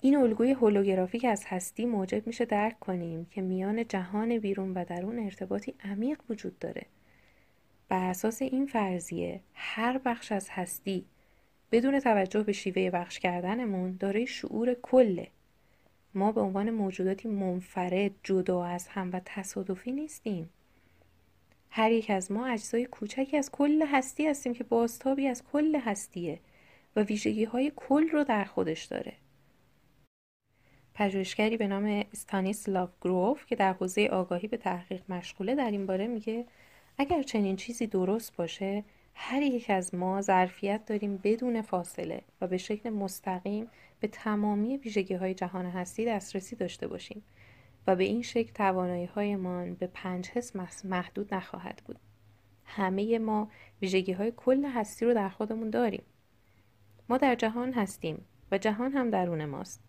این 0.01 0.17
الگوی 0.17 0.53
هولوگرافیک 0.53 1.25
از 1.25 1.45
هستی 1.47 1.87
موجب 1.87 2.27
میشه 2.27 2.45
درک 2.45 2.81
کنیم 2.81 3.27
که 3.31 3.43
میان 3.43 3.87
جهان 3.89 4.39
بیرون 4.39 4.75
و 4.75 4.85
درون 4.85 5.19
ارتباطی 5.19 5.75
عمیق 5.85 6.19
وجود 6.31 6.59
داره. 6.59 6.87
بر 7.93 8.05
اساس 8.05 8.43
این 8.43 8.67
فرضیه 8.67 9.41
هر 9.55 9.99
بخش 9.99 10.33
از 10.33 10.49
هستی 10.51 11.05
بدون 11.73 12.01
توجه 12.01 12.43
به 12.43 12.53
شیوه 12.53 12.91
بخش 12.91 13.19
کردنمون 13.19 13.97
دارای 14.01 14.27
شعور 14.27 14.75
کله. 14.75 15.29
ما 16.15 16.33
به 16.33 16.41
عنوان 16.41 16.71
موجوداتی 16.71 17.29
منفرد 17.29 18.11
جدا 18.23 18.65
از 18.65 18.89
هم 18.89 19.11
و 19.13 19.21
تصادفی 19.25 19.93
نیستیم. 19.93 20.51
هر 21.71 21.93
یک 21.93 22.11
از 22.11 22.33
ما 22.33 22.47
اجزای 22.47 22.87
کوچکی 22.87 23.37
از 23.37 23.51
کل 23.51 23.83
هستی 23.87 24.27
هستیم 24.27 24.55
که 24.55 24.65
بازتابی 24.65 25.27
از 25.27 25.45
کل 25.53 25.77
هستیه 25.77 26.41
و 26.97 27.03
ویژگی 27.03 27.45
های 27.45 27.73
کل 27.77 28.09
رو 28.09 28.25
در 28.25 28.45
خودش 28.45 28.85
داره. 28.85 29.13
پژوهشگری 30.95 31.57
به 31.57 31.67
نام 31.67 32.05
لاف 32.67 32.91
گروف 33.01 33.47
که 33.47 33.57
در 33.57 33.73
حوزه 33.73 34.07
آگاهی 34.07 34.49
به 34.49 34.57
تحقیق 34.57 35.03
مشغوله 35.09 35.55
در 35.55 35.71
این 35.71 35.87
باره 35.87 36.07
میگه 36.07 36.47
اگر 37.03 37.23
چنین 37.23 37.57
چیزی 37.57 37.87
درست 37.87 38.37
باشه 38.37 38.85
هر 39.15 39.43
یک 39.43 39.71
از 39.71 39.95
ما 39.95 40.23
ظرفیت 40.23 40.87
داریم 40.87 41.21
بدون 41.25 41.63
فاصله 41.63 42.23
و 42.41 42.47
به 42.47 42.59
شکل 42.59 42.91
مستقیم 42.91 43.69
به 44.01 44.09
تمامی 44.09 44.77
ویژگی 44.77 45.15
های 45.15 45.35
جهان 45.35 45.67
هستی 45.67 46.05
دسترسی 46.05 46.57
داشته 46.57 46.87
باشیم 46.87 47.23
و 47.87 47.97
به 47.97 48.05
این 48.05 48.23
شکل 48.23 48.53
توانایی 48.53 49.05
هایمان 49.05 49.75
به 49.75 49.87
پنج 49.87 50.29
حس 50.29 50.57
محدود 50.85 51.35
نخواهد 51.35 51.83
بود. 51.85 51.99
همه 52.65 53.19
ما 53.19 53.49
ویژگی 53.83 54.13
های 54.13 54.33
کل 54.37 54.65
هستی 54.65 55.05
رو 55.05 55.15
در 55.15 55.29
خودمون 55.29 55.71
داریم. 55.71 56.03
ما 57.09 57.19
در 57.19 57.35
جهان 57.35 57.73
هستیم 57.73 58.25
و 58.53 58.59
جهان 58.59 58.93
هم 58.93 59.11
درون 59.11 59.45
ماست. 59.45 59.81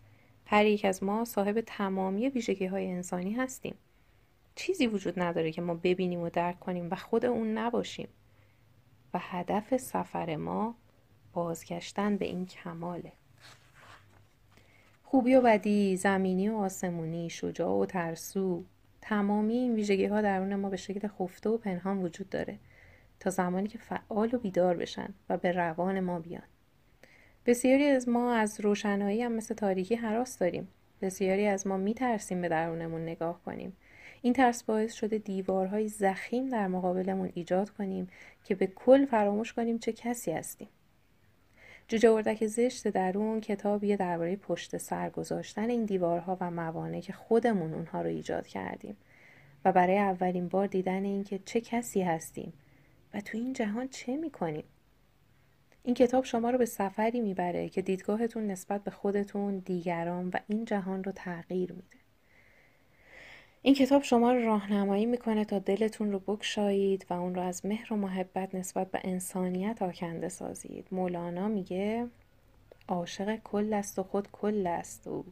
هر 0.46 0.66
یک 0.66 0.84
از 0.84 1.02
ما 1.02 1.24
صاحب 1.24 1.60
تمامی 1.60 2.28
ویژگی 2.28 2.66
های 2.66 2.90
انسانی 2.90 3.32
هستیم. 3.32 3.74
چیزی 4.54 4.86
وجود 4.86 5.20
نداره 5.20 5.52
که 5.52 5.62
ما 5.62 5.74
ببینیم 5.74 6.20
و 6.20 6.30
درک 6.30 6.60
کنیم 6.60 6.88
و 6.90 6.96
خود 6.96 7.24
اون 7.24 7.58
نباشیم. 7.58 8.08
و 9.14 9.18
هدف 9.20 9.76
سفر 9.76 10.36
ما 10.36 10.74
بازگشتن 11.32 12.16
به 12.16 12.24
این 12.24 12.46
کماله. 12.46 13.12
خوبی 15.02 15.34
و 15.34 15.40
بدی، 15.40 15.96
زمینی 15.96 16.48
و 16.48 16.56
آسمونی، 16.56 17.30
شجاع 17.30 17.70
و 17.70 17.86
ترسو 17.86 18.64
تمامی 19.00 19.54
این 19.54 19.74
ویژگی 19.74 20.06
ها 20.06 20.20
درون 20.20 20.54
ما 20.54 20.70
به 20.70 20.76
شکل 20.76 21.08
خفته 21.08 21.50
و 21.50 21.58
پنهان 21.58 22.02
وجود 22.02 22.28
داره 22.28 22.58
تا 23.20 23.30
زمانی 23.30 23.68
که 23.68 23.78
فعال 23.78 24.34
و 24.34 24.38
بیدار 24.38 24.76
بشن 24.76 25.14
و 25.28 25.36
به 25.36 25.52
روان 25.52 26.00
ما 26.00 26.20
بیان. 26.20 26.42
بسیاری 27.46 27.84
از 27.84 28.08
ما 28.08 28.34
از 28.34 28.60
روشنایی 28.60 29.22
هم 29.22 29.32
مثل 29.32 29.54
تاریکی 29.54 29.94
حراس 29.94 30.38
داریم. 30.38 30.68
بسیاری 31.02 31.46
از 31.46 31.66
ما 31.66 31.76
میترسیم 31.76 32.40
به 32.40 32.48
درونمون 32.48 33.02
نگاه 33.02 33.40
کنیم. 33.44 33.76
این 34.24 34.32
ترس 34.32 34.62
باعث 34.62 34.92
شده 34.92 35.18
دیوارهای 35.18 35.88
زخیم 35.88 36.48
در 36.48 36.68
مقابلمون 36.68 37.30
ایجاد 37.34 37.70
کنیم 37.70 38.08
که 38.44 38.54
به 38.54 38.66
کل 38.66 39.06
فراموش 39.06 39.52
کنیم 39.52 39.78
چه 39.78 39.92
کسی 39.92 40.32
هستیم. 40.32 40.68
جوجه 41.88 42.10
اردک 42.10 42.46
زشت 42.46 42.88
درون 42.88 43.40
کتابیه 43.40 43.96
درباره 43.96 44.36
پشت 44.36 44.76
سر 44.76 45.10
گذاشتن 45.10 45.70
این 45.70 45.84
دیوارها 45.84 46.38
و 46.40 46.50
موانع 46.50 47.00
که 47.00 47.12
خودمون 47.12 47.74
اونها 47.74 48.02
رو 48.02 48.08
ایجاد 48.08 48.46
کردیم 48.46 48.96
و 49.64 49.72
برای 49.72 49.98
اولین 49.98 50.48
بار 50.48 50.66
دیدن 50.66 51.04
اینکه 51.04 51.40
چه 51.44 51.60
کسی 51.60 52.02
هستیم 52.02 52.52
و 53.14 53.20
تو 53.20 53.38
این 53.38 53.52
جهان 53.52 53.88
چه 53.88 54.16
می‌کنیم 54.16 54.64
این 55.82 55.94
کتاب 55.94 56.24
شما 56.24 56.50
رو 56.50 56.58
به 56.58 56.66
سفری 56.66 57.20
می‌بره 57.20 57.68
که 57.68 57.82
دیدگاهتون 57.82 58.46
نسبت 58.46 58.84
به 58.84 58.90
خودتون 58.90 59.58
دیگران 59.58 60.28
و 60.28 60.38
این 60.48 60.64
جهان 60.64 61.04
رو 61.04 61.12
تغییر 61.12 61.72
میده 61.72 62.03
این 63.66 63.74
کتاب 63.74 64.02
شما 64.02 64.32
رو 64.32 64.44
راهنمایی 64.44 65.06
می‌کنه 65.06 65.44
تا 65.44 65.58
دلتون 65.58 66.12
رو 66.12 66.18
بکشایید 66.18 67.06
و 67.10 67.14
اون 67.14 67.34
رو 67.34 67.42
از 67.42 67.66
مهر 67.66 67.92
و 67.92 67.96
محبت 67.96 68.54
نسبت 68.54 68.90
به 68.90 69.00
انسانیت 69.04 69.82
آکنده 69.82 70.28
سازید. 70.28 70.88
مولانا 70.90 71.48
میگه 71.48 72.08
عاشق 72.88 73.36
کل 73.36 73.72
است 73.72 73.98
و 73.98 74.02
خود 74.02 74.28
کل 74.32 74.66
است 74.66 75.08
او. 75.08 75.24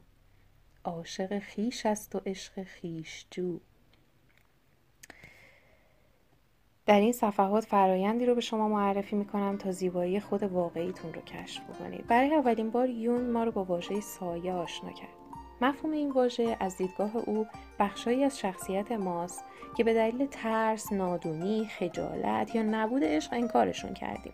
عاشق 0.84 1.38
خیش 1.38 1.86
است 1.86 2.14
و 2.14 2.20
عشق 2.26 2.62
خیش 2.62 3.26
جو. 3.30 3.58
در 6.86 7.00
این 7.00 7.12
صفحات 7.12 7.64
فرایندی 7.64 8.26
رو 8.26 8.34
به 8.34 8.40
شما 8.40 8.68
معرفی 8.68 9.16
می‌کنم 9.16 9.58
تا 9.58 9.72
زیبایی 9.72 10.20
خود 10.20 10.42
واقعیتون 10.42 11.14
رو 11.14 11.20
کشف 11.20 11.62
بکنید. 11.62 12.06
برای 12.06 12.34
اولین 12.34 12.70
بار 12.70 12.88
یون 12.88 13.30
ما 13.30 13.44
رو 13.44 13.52
با 13.52 13.64
واژه 13.64 14.00
سایه 14.00 14.52
آشنا 14.52 14.92
کرد. 14.92 15.21
مفهوم 15.62 15.92
این 15.92 16.10
واژه 16.10 16.56
از 16.60 16.76
دیدگاه 16.76 17.16
او 17.16 17.46
بخشهایی 17.78 18.24
از 18.24 18.38
شخصیت 18.38 18.92
ماست 18.92 19.44
که 19.76 19.84
به 19.84 19.94
دلیل 19.94 20.26
ترس، 20.26 20.92
نادونی، 20.92 21.66
خجالت 21.78 22.54
یا 22.54 22.62
نبود 22.62 23.04
عشق 23.04 23.32
انکارشون 23.32 23.94
کردیم 23.94 24.32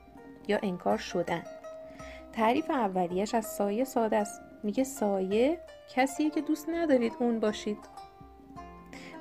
یا 0.48 0.58
انکار 0.62 0.98
شدن. 0.98 1.42
تعریف 2.32 2.70
اولیش 2.70 3.34
از 3.34 3.46
سایه 3.46 3.84
ساده 3.84 4.16
است. 4.16 4.40
میگه 4.62 4.84
سایه 4.84 5.60
کسی 5.94 6.30
که 6.30 6.40
دوست 6.40 6.68
ندارید 6.68 7.12
اون 7.18 7.40
باشید. 7.40 7.78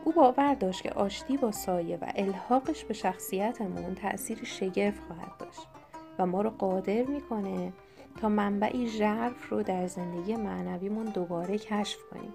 او 0.06 0.12
باور 0.12 0.54
داشت 0.54 0.84
که 0.84 0.90
آشتی 0.90 1.38
با 1.38 1.52
سایه 1.52 1.98
و 1.98 2.12
الحاقش 2.16 2.84
به 2.84 2.94
شخصیتمون 2.94 3.96
تأثیر 3.96 4.44
شگرف 4.44 5.00
خواهد 5.00 5.38
داشت 5.40 5.68
و 6.20 6.26
ما 6.26 6.42
رو 6.42 6.50
قادر 6.50 7.04
می‌کنه 7.04 7.74
تا 8.18 8.30
منبعی 8.30 8.88
ژرف 8.88 9.50
رو 9.50 9.64
در 9.64 9.88
زندگی 9.88 10.36
معنویمون 10.36 11.06
دوباره 11.06 11.58
کشف 11.58 12.00
کنیم. 12.12 12.34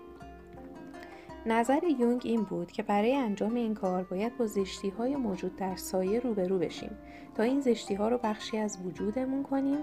نظر 1.46 1.80
یونگ 1.98 2.22
این 2.24 2.42
بود 2.42 2.72
که 2.72 2.82
برای 2.82 3.16
انجام 3.16 3.54
این 3.54 3.74
کار 3.74 4.02
باید 4.02 4.38
با 4.38 4.46
زشتی 4.46 4.90
های 4.90 5.16
موجود 5.16 5.56
در 5.56 5.76
سایه 5.76 6.20
روبرو 6.20 6.58
بشیم 6.58 6.98
تا 7.34 7.42
این 7.42 7.60
زشتی 7.60 7.94
ها 7.94 8.08
رو 8.08 8.18
بخشی 8.18 8.58
از 8.58 8.78
وجودمون 8.86 9.42
کنیم 9.42 9.78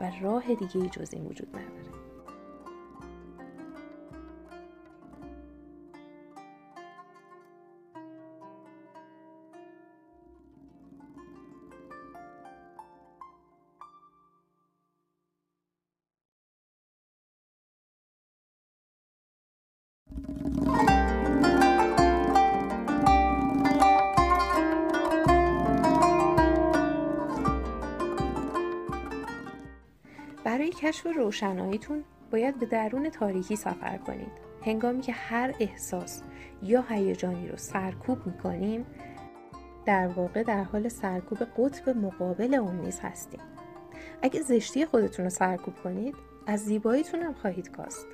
و 0.00 0.10
راه 0.22 0.54
دیگه 0.54 0.88
جز 0.88 1.14
این 1.14 1.26
وجود 1.26 1.48
نداره. 1.48 2.05
کشف 30.96 31.06
روشناییتون 31.16 32.04
باید 32.30 32.58
به 32.58 32.66
درون 32.66 33.10
تاریکی 33.10 33.56
سفر 33.56 33.96
کنید. 33.96 34.32
هنگامی 34.64 35.00
که 35.00 35.12
هر 35.12 35.54
احساس 35.60 36.22
یا 36.62 36.84
هیجانی 36.88 37.48
رو 37.48 37.56
سرکوب 37.56 38.26
می‌کنیم 38.26 38.86
در 39.86 40.06
واقع 40.06 40.42
در 40.42 40.62
حال 40.62 40.88
سرکوب 40.88 41.38
قطب 41.38 41.88
مقابل 41.88 42.54
اون 42.54 42.80
نیز 42.80 43.00
هستیم. 43.00 43.40
اگه 44.22 44.40
زشتی 44.40 44.86
خودتون 44.86 45.24
رو 45.24 45.30
سرکوب 45.30 45.74
کنید 45.84 46.14
از 46.46 46.60
زیباییتون 46.60 47.22
هم 47.22 47.34
خواهید 47.34 47.70
کاست. 47.70 48.06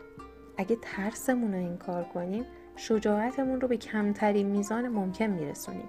اگه 0.56 0.76
ترسمون 0.82 1.54
رو 1.54 1.58
انکار 1.58 2.04
کنیم 2.04 2.44
شجاعتمون 2.76 3.60
رو 3.60 3.68
به 3.68 3.76
کمترین 3.76 4.46
میزان 4.46 4.88
ممکن 4.88 5.26
میرسونیم. 5.26 5.88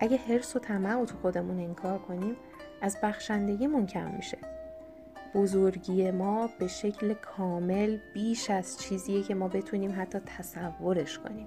اگه 0.00 0.16
حرس 0.16 0.56
و 0.56 0.58
طمع 0.58 0.94
رو 0.94 1.06
تو 1.06 1.18
خودمون 1.22 1.60
انکار 1.60 1.98
کنیم 1.98 2.36
از 2.82 2.96
بخشندگیمون 3.02 3.86
کم 3.86 4.10
میشه. 4.10 4.38
بزرگی 5.34 6.10
ما 6.10 6.50
به 6.58 6.68
شکل 6.68 7.14
کامل 7.14 7.98
بیش 8.14 8.50
از 8.50 8.78
چیزیه 8.78 9.22
که 9.22 9.34
ما 9.34 9.48
بتونیم 9.48 9.94
حتی 10.00 10.18
تصورش 10.18 11.18
کنیم. 11.18 11.46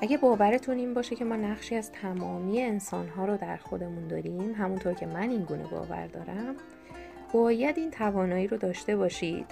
اگه 0.00 0.18
باورتون 0.18 0.78
این 0.78 0.94
باشه 0.94 1.16
که 1.16 1.24
ما 1.24 1.36
نقشی 1.36 1.74
از 1.76 1.92
تمامی 1.92 2.62
انسانها 2.62 3.24
رو 3.24 3.36
در 3.36 3.56
خودمون 3.56 4.08
داریم 4.08 4.54
همونطور 4.54 4.94
که 4.94 5.06
من 5.06 5.30
این 5.30 5.42
گونه 5.42 5.66
باور 5.66 6.06
دارم 6.06 6.54
باید 7.32 7.78
این 7.78 7.90
توانایی 7.90 8.46
رو 8.46 8.56
داشته 8.56 8.96
باشید. 8.96 9.46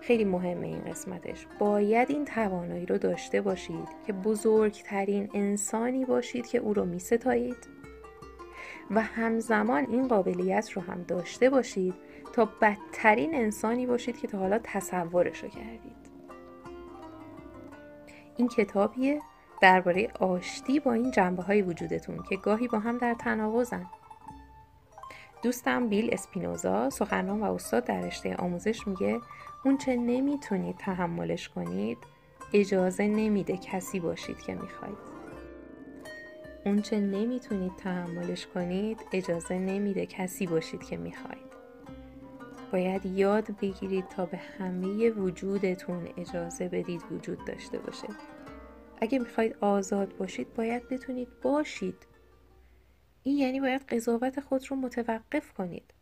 خیلی 0.00 0.24
مهمه 0.24 0.66
این 0.66 0.80
قسمتش. 0.80 1.46
باید 1.58 2.10
این 2.10 2.24
توانایی 2.24 2.86
رو 2.86 2.98
داشته 2.98 3.40
باشید 3.40 3.88
که 4.06 4.12
بزرگترین 4.12 5.30
انسانی 5.34 6.04
باشید 6.04 6.46
که 6.46 6.58
او 6.58 6.74
رو 6.74 6.84
می 6.84 6.98
ستایید 6.98 7.78
و 8.90 9.00
همزمان 9.00 9.86
این 9.90 10.08
قابلیت 10.08 10.72
رو 10.72 10.82
هم 10.82 11.02
داشته 11.02 11.50
باشید 11.50 11.94
بدترین 12.44 13.34
انسانی 13.34 13.86
باشید 13.86 14.20
که 14.20 14.28
تا 14.28 14.38
حالا 14.38 14.58
تصورشو 14.64 15.48
کردید. 15.48 16.08
این 18.36 18.48
کتابیه 18.48 19.20
درباره 19.60 20.08
آشتی 20.20 20.80
با 20.80 20.92
این 20.92 21.10
جنبه 21.10 21.42
های 21.42 21.62
وجودتون 21.62 22.22
که 22.22 22.36
گاهی 22.36 22.68
با 22.68 22.78
هم 22.78 22.98
در 22.98 23.14
تناقضن. 23.14 23.86
دوستم 25.42 25.88
بیل 25.88 26.08
اسپینوزا 26.12 26.90
سخنران 26.90 27.40
و 27.40 27.44
استاد 27.44 27.84
در 27.84 28.00
رشته 28.00 28.36
آموزش 28.36 28.86
میگه 28.86 29.20
اون 29.64 29.78
چه 29.78 29.96
نمی‌تونید 29.96 30.76
تحملش 30.76 31.48
کنید 31.48 31.98
اجازه 32.52 33.06
نمیده 33.08 33.56
کسی 33.56 34.00
باشید 34.00 34.40
که 34.40 34.54
می‌خواید. 34.54 34.98
اون 36.66 36.82
چه 36.82 37.00
نمی‌تونید 37.00 37.76
تحملش 37.76 38.46
کنید 38.46 38.98
اجازه 39.12 39.58
نمیده 39.58 40.06
کسی 40.06 40.46
باشید 40.46 40.82
که 40.82 40.96
می‌خواید. 40.96 41.47
باید 42.72 43.06
یاد 43.06 43.60
بگیرید 43.60 44.08
تا 44.08 44.26
به 44.26 44.36
همه 44.36 45.10
وجودتون 45.10 46.08
اجازه 46.16 46.68
بدید 46.68 47.02
وجود 47.12 47.44
داشته 47.44 47.78
باشه. 47.78 48.08
اگه 49.00 49.18
می‌خواید 49.18 49.56
آزاد 49.60 50.16
باشید 50.16 50.54
باید 50.54 50.88
بتونید 50.88 51.28
باشید. 51.42 52.06
این 53.22 53.38
یعنی 53.38 53.60
باید 53.60 53.82
قضاوت 53.82 54.40
خود 54.40 54.70
رو 54.70 54.76
متوقف 54.76 55.52
کنید. 55.52 55.94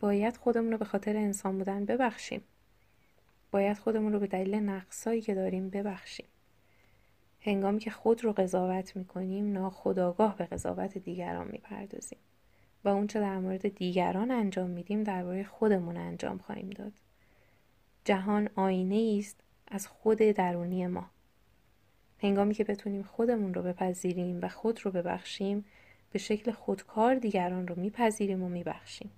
باید 0.00 0.36
خودمون 0.36 0.72
رو 0.72 0.78
به 0.78 0.84
خاطر 0.84 1.16
انسان 1.16 1.58
بودن 1.58 1.84
ببخشیم. 1.84 2.42
باید 3.50 3.78
خودمون 3.78 4.12
رو 4.12 4.18
به 4.18 4.26
دلیل 4.26 4.54
نقصایی 4.54 5.20
که 5.20 5.34
داریم 5.34 5.70
ببخشیم. 5.70 6.26
هنگامی 7.40 7.78
که 7.78 7.90
خود 7.90 8.24
رو 8.24 8.32
قضاوت 8.32 8.96
می‌کنیم 8.96 9.52
ناخداگاه 9.52 10.36
به 10.36 10.44
قضاوت 10.44 10.98
دیگران 10.98 11.48
می‌پردازیم. 11.52 12.18
و 12.84 12.88
اونچه 12.88 13.20
در 13.20 13.38
مورد 13.38 13.68
دیگران 13.68 14.30
انجام 14.30 14.70
میدیم 14.70 15.02
درباره 15.04 15.44
خودمون 15.44 15.96
انجام 15.96 16.38
خواهیم 16.38 16.70
داد. 16.70 16.92
جهان 18.04 18.48
آینه 18.54 19.16
است 19.18 19.36
از 19.68 19.86
خود 19.86 20.18
درونی 20.18 20.86
ما. 20.86 21.10
هنگامی 22.22 22.54
که 22.54 22.64
بتونیم 22.64 23.02
خودمون 23.02 23.54
رو 23.54 23.62
بپذیریم 23.62 24.38
و 24.42 24.48
خود 24.48 24.84
رو 24.84 24.90
ببخشیم 24.90 25.64
به 26.12 26.18
شکل 26.18 26.52
خودکار 26.52 27.14
دیگران 27.14 27.68
رو 27.68 27.80
میپذیریم 27.80 28.42
و 28.42 28.48
میبخشیم. 28.48 29.10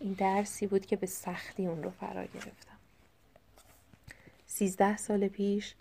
این 0.00 0.12
درسی 0.12 0.66
بود 0.66 0.86
که 0.86 0.96
به 0.96 1.06
سختی 1.06 1.66
اون 1.66 1.82
رو 1.82 1.90
فرا 1.90 2.24
گرفتم. 2.24 2.78
سیزده 4.46 4.96
سال 4.96 5.28
پیش 5.28 5.74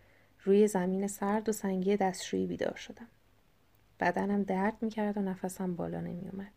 روی 0.43 0.67
زمین 0.67 1.07
سرد 1.07 1.49
و 1.49 1.51
سنگی 1.51 1.97
دستشویی 1.97 2.47
بیدار 2.47 2.75
شدم. 2.75 3.07
بدنم 3.99 4.43
درد 4.43 4.73
می‌کرد 4.81 5.17
و 5.17 5.21
نفسم 5.21 5.75
بالا 5.75 6.01
نمیومد 6.01 6.51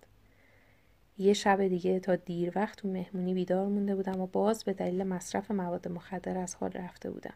یه 1.21 1.33
شب 1.33 1.69
دیگه 1.69 2.01
تا 2.01 2.17
دیر 2.17 2.53
وقت 2.55 2.79
تو 2.79 2.89
مهمونی 2.89 3.35
بیدار 3.35 3.67
مونده 3.67 3.97
بودم 3.97 4.21
و 4.21 4.27
باز 4.27 4.65
به 4.65 4.73
دلیل 4.73 5.05
مصرف 5.05 5.51
مواد 5.51 5.89
مخدر 5.89 6.39
از 6.39 6.55
حال 6.55 6.73
رفته 6.73 7.11
بودم. 7.11 7.35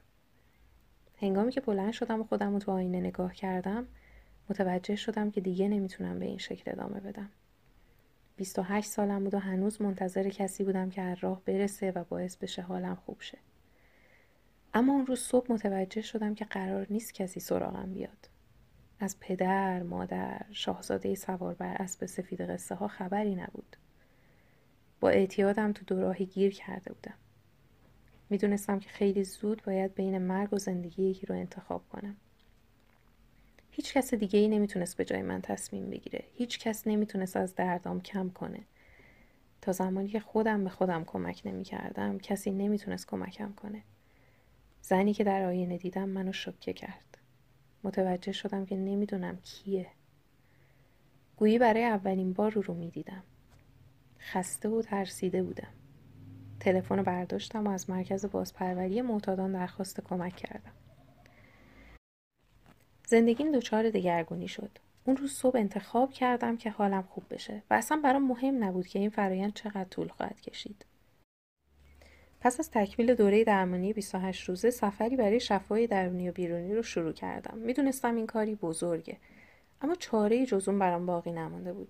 هنگامی 1.16 1.52
که 1.52 1.60
بلند 1.60 1.92
شدم 1.92 2.20
و 2.20 2.24
خودم 2.24 2.52
رو 2.52 2.58
تو 2.58 2.72
آینه 2.72 3.00
نگاه 3.00 3.34
کردم 3.34 3.86
متوجه 4.50 4.96
شدم 4.96 5.30
که 5.30 5.40
دیگه 5.40 5.68
نمی‌تونم 5.68 6.18
به 6.18 6.26
این 6.26 6.38
شکل 6.38 6.70
ادامه 6.70 7.00
بدم. 7.00 7.30
28 8.36 8.88
سالم 8.88 9.24
بود 9.24 9.34
و 9.34 9.38
هنوز 9.38 9.82
منتظر 9.82 10.28
کسی 10.28 10.64
بودم 10.64 10.90
که 10.90 11.02
از 11.02 11.16
راه 11.20 11.42
برسه 11.44 11.90
و 11.90 12.04
باعث 12.04 12.36
بشه 12.36 12.62
حالم 12.62 12.94
خوب 12.94 13.20
شه. 13.20 13.38
اما 14.74 14.92
اون 14.92 15.06
روز 15.06 15.20
صبح 15.20 15.52
متوجه 15.52 16.02
شدم 16.02 16.34
که 16.34 16.44
قرار 16.44 16.86
نیست 16.90 17.14
کسی 17.14 17.40
سراغم 17.40 17.92
بیاد. 17.94 18.33
از 19.00 19.20
پدر، 19.20 19.82
مادر، 19.82 20.40
شاهزاده 20.52 21.14
سوار 21.14 21.54
بر 21.54 21.74
اسب 21.74 22.06
سفید 22.06 22.40
قصه 22.40 22.74
ها 22.74 22.88
خبری 22.88 23.34
نبود. 23.34 23.76
با 25.00 25.08
اعتیادم 25.10 25.72
تو 25.72 25.84
دوراهی 25.84 26.26
گیر 26.26 26.54
کرده 26.54 26.92
بودم. 26.92 27.14
می‌دونستم 28.30 28.78
که 28.78 28.88
خیلی 28.88 29.24
زود 29.24 29.62
باید 29.66 29.94
بین 29.94 30.18
مرگ 30.18 30.52
و 30.52 30.58
زندگی 30.58 31.02
یکی 31.02 31.26
رو 31.26 31.34
انتخاب 31.34 31.88
کنم. 31.88 32.16
هیچ 33.70 33.94
کس 33.94 34.14
دیگه 34.14 34.38
ای 34.38 34.48
نمی‌تونست 34.48 34.96
به 34.96 35.04
جای 35.04 35.22
من 35.22 35.40
تصمیم 35.40 35.90
بگیره. 35.90 36.24
هیچ 36.34 36.58
کس 36.58 36.86
نمی‌تونست 36.86 37.36
از 37.36 37.54
دردام 37.54 38.00
کم 38.00 38.30
کنه. 38.30 38.60
تا 39.62 39.72
زمانی 39.72 40.08
که 40.08 40.20
خودم 40.20 40.64
به 40.64 40.70
خودم 40.70 41.04
کمک 41.04 41.42
نمی‌کردم 41.44 42.18
کسی 42.18 42.50
نمی‌تونست 42.50 43.06
کمکم 43.06 43.52
کنه. 43.52 43.82
زنی 44.82 45.14
که 45.14 45.24
در 45.24 45.44
آینه 45.44 45.78
دیدم 45.78 46.08
منو 46.08 46.32
شکه 46.32 46.72
کرد. 46.72 47.13
متوجه 47.84 48.32
شدم 48.32 48.66
که 48.66 48.76
نمی‌دونم 48.76 49.36
کیه. 49.36 49.86
گویی 51.36 51.58
برای 51.58 51.84
اولین 51.84 52.32
بار 52.32 52.52
رو 52.52 52.62
رو 52.62 52.74
می‌دیدم. 52.74 53.22
خسته 54.20 54.68
و 54.68 54.82
ترسیده 54.82 55.42
بودم. 55.42 55.72
تلفن 56.60 56.96
رو 56.96 57.02
برداشتم 57.02 57.66
و 57.66 57.70
از 57.70 57.90
مرکز 57.90 58.26
بازپروری 58.26 59.02
معتادان 59.02 59.52
درخواست 59.52 60.00
کمک 60.00 60.36
کردم. 60.36 60.72
زندگیم 63.06 63.52
دچار 63.52 63.90
دگرگونی 63.90 64.48
شد. 64.48 64.78
اون 65.04 65.16
روز 65.16 65.32
صبح 65.32 65.56
انتخاب 65.56 66.12
کردم 66.12 66.56
که 66.56 66.70
حالم 66.70 67.02
خوب 67.02 67.24
بشه 67.30 67.62
و 67.70 67.74
اصلا 67.74 68.00
برام 68.04 68.26
مهم 68.26 68.64
نبود 68.64 68.86
که 68.86 68.98
این 68.98 69.10
فرایند 69.10 69.54
چقدر 69.54 69.84
طول 69.84 70.08
خواهد 70.08 70.40
کشید. 70.40 70.84
پس 72.44 72.60
از 72.60 72.70
تکمیل 72.70 73.14
دوره 73.14 73.44
درمانی 73.44 73.92
28 73.92 74.48
روزه 74.48 74.70
سفری 74.70 75.16
برای 75.16 75.40
شفای 75.40 75.86
درونی 75.86 76.28
و 76.28 76.32
بیرونی 76.32 76.74
رو 76.74 76.82
شروع 76.82 77.12
کردم. 77.12 77.58
می‌دونستم 77.58 78.16
این 78.16 78.26
کاری 78.26 78.54
بزرگه 78.54 79.16
اما 79.82 79.94
چاره 79.94 80.46
جز 80.46 80.68
اون 80.68 80.78
برام 80.78 81.06
باقی 81.06 81.32
نمانده 81.32 81.72
بود. 81.72 81.88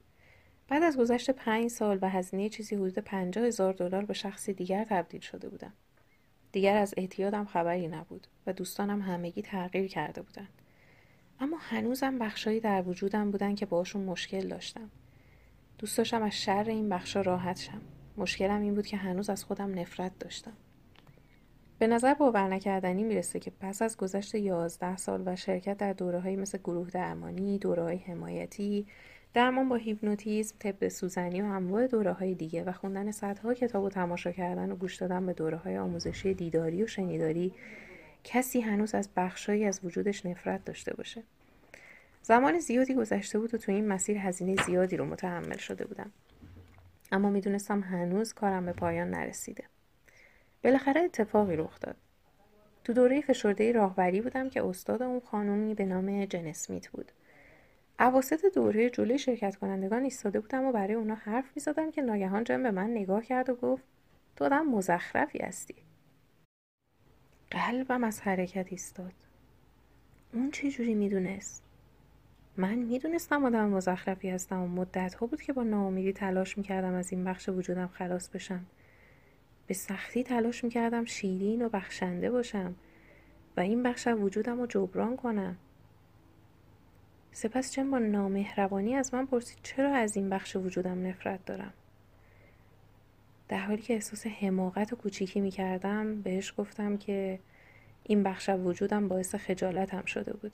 بعد 0.68 0.82
از 0.82 0.96
گذشت 0.96 1.30
پنج 1.30 1.70
سال 1.70 1.98
و 2.02 2.08
هزینه 2.08 2.48
چیزی 2.48 2.74
حدود 2.74 2.98
پنجاه 2.98 3.46
هزار 3.46 3.72
دلار 3.72 4.04
به 4.04 4.14
شخصی 4.14 4.52
دیگر 4.52 4.84
تبدیل 4.84 5.20
شده 5.20 5.48
بودم. 5.48 5.72
دیگر 6.52 6.76
از 6.76 6.94
اعتیادم 6.96 7.44
خبری 7.44 7.88
نبود 7.88 8.26
و 8.46 8.52
دوستانم 8.52 9.02
همگی 9.02 9.42
تغییر 9.42 9.88
کرده 9.88 10.22
بودند. 10.22 10.62
اما 11.40 11.56
هنوزم 11.60 12.18
بخشایی 12.18 12.60
در 12.60 12.82
وجودم 12.82 13.30
بودن 13.30 13.54
که 13.54 13.66
باشون 13.66 14.04
مشکل 14.04 14.48
داشتم. 14.48 14.90
دوست 15.78 15.98
داشتم 15.98 16.22
از 16.22 16.34
شر 16.34 16.64
این 16.68 16.88
بخشا 16.88 17.20
راحت 17.20 17.58
شم. 17.60 17.80
مشکلم 18.16 18.62
این 18.62 18.74
بود 18.74 18.86
که 18.86 18.96
هنوز 18.96 19.30
از 19.30 19.44
خودم 19.44 19.78
نفرت 19.78 20.18
داشتم. 20.18 20.52
به 21.78 21.86
نظر 21.86 22.14
باور 22.14 22.48
نکردنی 22.48 23.02
می‌رسه 23.02 23.40
که 23.40 23.52
پس 23.60 23.82
از 23.82 23.96
گذشت 23.96 24.34
یازده 24.34 24.96
سال 24.96 25.22
و 25.26 25.36
شرکت 25.36 25.76
در 25.76 25.92
دوره 25.92 26.36
مثل 26.36 26.58
گروه 26.58 26.90
درمانی، 26.90 27.58
دوره 27.58 27.82
های 27.82 27.96
حمایتی، 27.96 28.86
درمان 29.34 29.68
با 29.68 29.76
هیپنوتیزم، 29.76 30.56
طب 30.58 30.88
سوزنی 30.88 31.42
و 31.42 31.44
انواع 31.44 31.86
دوره 31.86 32.12
های 32.12 32.34
دیگه 32.34 32.64
و 32.64 32.72
خوندن 32.72 33.10
صدها 33.10 33.54
کتاب 33.54 33.84
و 33.84 33.88
تماشا 33.88 34.32
کردن 34.32 34.72
و 34.72 34.76
گوش 34.76 34.96
دادن 34.96 35.26
به 35.26 35.32
دوره 35.32 35.56
های 35.56 35.78
آموزشی 35.78 36.34
دیداری 36.34 36.82
و 36.82 36.86
شنیداری 36.86 37.52
کسی 38.24 38.60
هنوز 38.60 38.94
از 38.94 39.08
بخشهایی 39.16 39.64
از 39.64 39.80
وجودش 39.84 40.26
نفرت 40.26 40.64
داشته 40.64 40.94
باشه. 40.94 41.22
زمان 42.22 42.58
زیادی 42.58 42.94
گذشته 42.94 43.38
بود 43.38 43.54
و 43.54 43.58
تو 43.58 43.72
این 43.72 43.88
مسیر 43.88 44.18
هزینه 44.18 44.56
زیادی 44.66 44.96
رو 44.96 45.04
متحمل 45.04 45.56
شده 45.56 45.84
بودم. 45.84 46.12
اما 47.14 47.30
می‌دونستم 47.30 47.80
هنوز 47.80 48.32
کارم 48.32 48.66
به 48.66 48.72
پایان 48.72 49.10
نرسیده. 49.10 49.64
بالاخره 50.64 51.00
اتفاقی 51.00 51.56
رخ 51.56 51.80
داد. 51.80 51.96
تو 52.84 52.92
دوره 52.92 53.20
فشرده 53.20 53.72
راهبری 53.72 54.20
بودم 54.20 54.48
که 54.48 54.64
استاد 54.64 55.02
اون 55.02 55.20
خانومی 55.20 55.74
به 55.74 55.84
نام 55.84 56.24
جن 56.24 56.46
اسمیت 56.46 56.88
بود. 56.88 57.12
اواسط 58.00 58.54
دوره 58.54 58.90
جلوی 58.90 59.18
شرکت 59.18 59.56
کنندگان 59.56 60.02
ایستاده 60.02 60.40
بودم 60.40 60.64
و 60.64 60.72
برای 60.72 60.94
اونا 60.94 61.14
حرف 61.14 61.44
می‌زدم 61.56 61.90
که 61.90 62.02
ناگهان 62.02 62.44
جن 62.44 62.62
به 62.62 62.70
من 62.70 62.90
نگاه 62.90 63.24
کرد 63.24 63.50
و 63.50 63.54
گفت 63.54 63.84
تو 64.36 64.44
آدم 64.44 64.66
مزخرفی 64.66 65.38
هستی. 65.38 65.74
قلبم 67.50 68.04
از 68.04 68.20
حرکت 68.20 68.66
ایستاد. 68.70 69.14
اون 70.32 70.50
چه 70.50 70.70
جوری 70.70 70.94
می‌دونست؟ 70.94 71.63
من 72.56 72.74
می‌دونستم 72.74 73.44
آدم 73.44 73.68
مزخرفی 73.68 74.30
هستم 74.30 74.62
و 74.62 74.68
مدت 74.68 75.14
ها 75.14 75.26
بود 75.26 75.42
که 75.42 75.52
با 75.52 75.62
ناامیدی 75.62 76.12
تلاش 76.12 76.58
می‌کردم 76.58 76.94
از 76.94 77.12
این 77.12 77.24
بخش 77.24 77.48
وجودم 77.48 77.86
خلاص 77.86 78.28
بشم. 78.28 78.66
به 79.66 79.74
سختی 79.74 80.22
تلاش 80.24 80.64
می‌کردم 80.64 81.04
شیرین 81.04 81.64
و 81.64 81.68
بخشنده 81.68 82.30
باشم 82.30 82.74
و 83.56 83.60
این 83.60 83.82
بخش 83.82 84.06
وجودم 84.06 84.60
رو 84.60 84.66
جبران 84.66 85.16
کنم. 85.16 85.56
سپس 87.32 87.72
چند 87.72 87.90
با 87.90 87.98
نامهربانی 87.98 88.94
از 88.94 89.14
من 89.14 89.26
پرسید 89.26 89.58
چرا 89.62 89.94
از 89.94 90.16
این 90.16 90.30
بخش 90.30 90.56
وجودم 90.56 91.06
نفرت 91.06 91.44
دارم؟ 91.44 91.72
در 93.48 93.58
حالی 93.58 93.82
که 93.82 93.94
احساس 93.94 94.26
حماقت 94.26 94.92
و 94.92 94.96
کوچیکی 94.96 95.40
می 95.40 95.50
کردم 95.50 96.22
بهش 96.22 96.54
گفتم 96.58 96.96
که 96.96 97.38
این 98.02 98.22
بخش 98.22 98.48
وجودم 98.48 99.08
باعث 99.08 99.34
خجالتم 99.34 100.04
شده 100.04 100.32
بود. 100.32 100.52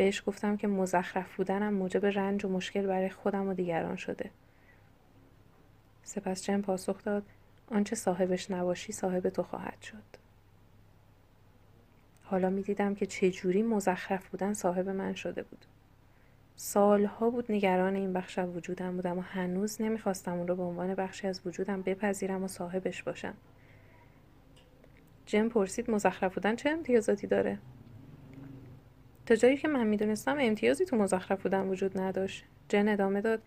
بهش 0.00 0.22
گفتم 0.26 0.56
که 0.56 0.66
مزخرف 0.66 1.36
بودنم 1.36 1.74
موجب 1.74 2.06
رنج 2.06 2.44
و 2.44 2.48
مشکل 2.48 2.86
برای 2.86 3.10
خودم 3.10 3.48
و 3.48 3.54
دیگران 3.54 3.96
شده. 3.96 4.30
سپس 6.02 6.42
جن 6.42 6.60
پاسخ 6.60 7.04
داد 7.04 7.22
آنچه 7.70 7.96
صاحبش 7.96 8.50
نباشی 8.50 8.92
صاحب 8.92 9.28
تو 9.28 9.42
خواهد 9.42 9.82
شد. 9.82 10.02
حالا 12.22 12.50
می 12.50 12.62
دیدم 12.62 12.94
که 12.94 13.06
چجوری 13.06 13.62
مزخرف 13.62 14.28
بودن 14.28 14.52
صاحب 14.52 14.88
من 14.88 15.14
شده 15.14 15.42
بود. 15.42 15.64
سالها 16.56 17.30
بود 17.30 17.52
نگران 17.52 17.94
این 17.94 18.12
بخش 18.12 18.38
از 18.38 18.56
وجودم 18.56 18.96
بودم 18.96 19.18
و 19.18 19.20
هنوز 19.20 19.82
نمی‌خواستم 19.82 20.32
اون 20.32 20.48
رو 20.48 20.56
به 20.56 20.62
عنوان 20.62 20.94
بخشی 20.94 21.26
از 21.26 21.40
وجودم 21.46 21.82
بپذیرم 21.82 22.44
و 22.44 22.48
صاحبش 22.48 23.02
باشم. 23.02 23.34
جم 25.26 25.48
پرسید 25.48 25.90
مزخرف 25.90 26.34
بودن 26.34 26.56
چه 26.56 26.70
امتیازاتی 26.70 27.26
داره؟ 27.26 27.58
جایی 29.36 29.56
که 29.56 29.68
من 29.68 29.86
می‌دونستم 29.86 30.36
امتیازی 30.40 30.84
تو 30.84 30.96
مزخرف 30.96 31.42
بودن 31.42 31.68
وجود 31.68 32.00
نداشت 32.00 32.44
جن 32.68 32.88
ادامه 32.88 33.20
داد 33.20 33.42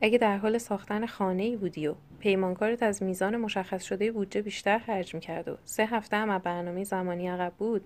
اگه 0.00 0.18
در 0.18 0.36
حال 0.36 0.58
ساختن 0.58 1.06
خانه 1.06 1.42
ای 1.42 1.56
بودی 1.56 1.86
و 1.86 1.94
پیمانکارت 2.18 2.82
از 2.82 3.02
میزان 3.02 3.36
مشخص 3.36 3.84
شده 3.84 4.12
بودجه 4.12 4.42
بیشتر 4.42 4.78
خرج 4.78 5.14
می‌کرد 5.14 5.48
و 5.48 5.56
سه 5.64 5.86
هفته 5.86 6.16
هم 6.16 6.38
برنامه 6.38 6.84
زمانی 6.84 7.28
عقب 7.28 7.52
بود 7.58 7.84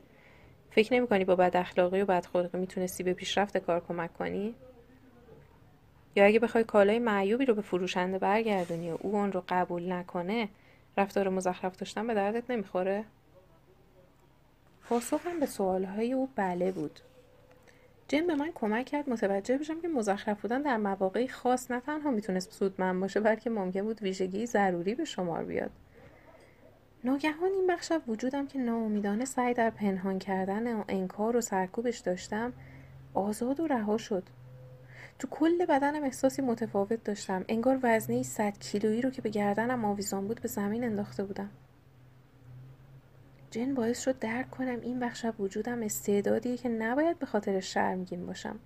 فکر 0.71 0.95
نمی 0.95 1.07
کنی 1.07 1.25
با 1.25 1.37
بد 1.37 1.57
اخلاقی 1.57 2.01
و 2.01 2.07
بدخلقی 2.07 2.59
می‌تونستی 2.59 3.03
به 3.03 3.13
پیشرفت 3.13 3.57
کار 3.59 3.83
کمک 3.89 4.15
کنی؟ 4.15 4.55
یا 6.17 6.25
اگه 6.25 6.39
بخوای 6.39 6.65
کالای 6.65 6.99
معیوبی 6.99 7.45
رو 7.45 7.55
به 7.55 7.63
فروشنده 7.63 8.19
برگردونی 8.19 8.91
و 8.91 8.97
او 9.01 9.17
آن 9.17 9.33
رو 9.33 9.45
قبول 9.49 9.93
نکنه 9.93 10.49
رفتار 10.97 11.29
مزخرف 11.29 11.77
داشتن 11.77 12.07
به 12.07 12.15
دردت 12.15 12.51
نمی‌خوره؟ 12.51 13.05
پاسخم 14.89 15.41
به 15.41 15.47
سوالهای 15.47 16.13
او 16.13 16.29
بله 16.37 16.73
بود 16.73 17.01
جن 18.09 18.27
به 18.27 18.35
من 18.35 18.51
کمک 18.55 18.87
کرد 18.87 19.11
متوجه 19.11 19.59
بشم 19.59 19.81
که 19.81 19.89
مزخرف 19.89 20.43
بودن 20.43 20.63
در 20.63 20.77
مواقعی 20.77 21.29
خاص 21.29 21.71
نه 21.71 21.81
تنها 21.81 22.11
می‌تونست 22.11 22.53
سودمند 22.53 23.01
باشه 23.01 23.21
بلکه 23.21 23.51
ممکن 23.51 23.83
بود 23.83 24.03
ویژگی 24.03 24.47
ضروری 24.47 24.95
به 24.95 25.05
شمار 25.05 25.45
بیاد. 25.45 25.71
ناگهان 27.05 27.51
این 27.53 27.67
بخش 27.67 27.93
از 27.93 28.01
وجودم 28.09 28.47
که 28.47 28.59
ناامیدانه 28.59 29.25
سعی 29.25 29.55
در 29.55 29.71
پنهان 29.71 30.19
کردن 30.19 30.77
و 30.77 30.85
انکار 30.89 31.37
و 31.37 31.41
سرکوبش 31.41 31.99
داشتم 31.99 32.53
آزاد 33.15 33.61
و 33.61 33.67
رها 33.67 33.99
شد. 33.99 34.23
تو 35.19 35.29
کل 35.29 35.67
بدنم 35.67 36.05
احساسی 36.05 36.43
متفاوت 36.43 37.05
داشتم. 37.05 37.45
انگار 37.49 37.79
وزنه 37.83 38.23
100 38.23 38.59
کیلویی 38.59 39.03
رو 39.03 39.11
که 39.11 39.23
به 39.23 39.29
گردنم 39.31 39.85
آویزان 39.85 40.29
بود 40.29 40.41
به 40.41 40.49
زمین 40.49 40.85
انداخته 40.85 41.25
بودم. 41.25 41.51
جن 43.57 43.75
باعث 43.75 44.03
شد 44.03 44.19
درک 44.19 44.51
کنم 44.51 44.81
این 44.81 45.01
بخش 45.01 45.25
از 45.25 45.35
وجودم 45.39 45.83
استعدادیه 45.83 46.57
که 46.57 46.69
نباید 46.69 47.19
به 47.19 47.27
خاطر 47.27 47.61
شرمگین 47.61 48.27
باشم. 48.27 48.59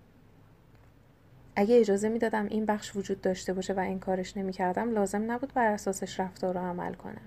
اگه 1.57 1.81
اجازه 1.81 2.09
می‌دادم 2.09 2.47
این 2.47 2.67
بخش 2.67 2.97
وجود 2.97 3.21
داشته 3.21 3.53
باشه 3.53 3.75
و 3.75 3.79
انکارش 3.79 4.37
نمی‌کردم 4.37 4.91
لازم 4.91 5.33
نبود 5.33 5.55
بر 5.55 5.67
اساسش 5.67 6.21
رفتار 6.21 6.57
و 6.57 6.61
عمل 6.61 6.95
کنم. 6.95 7.21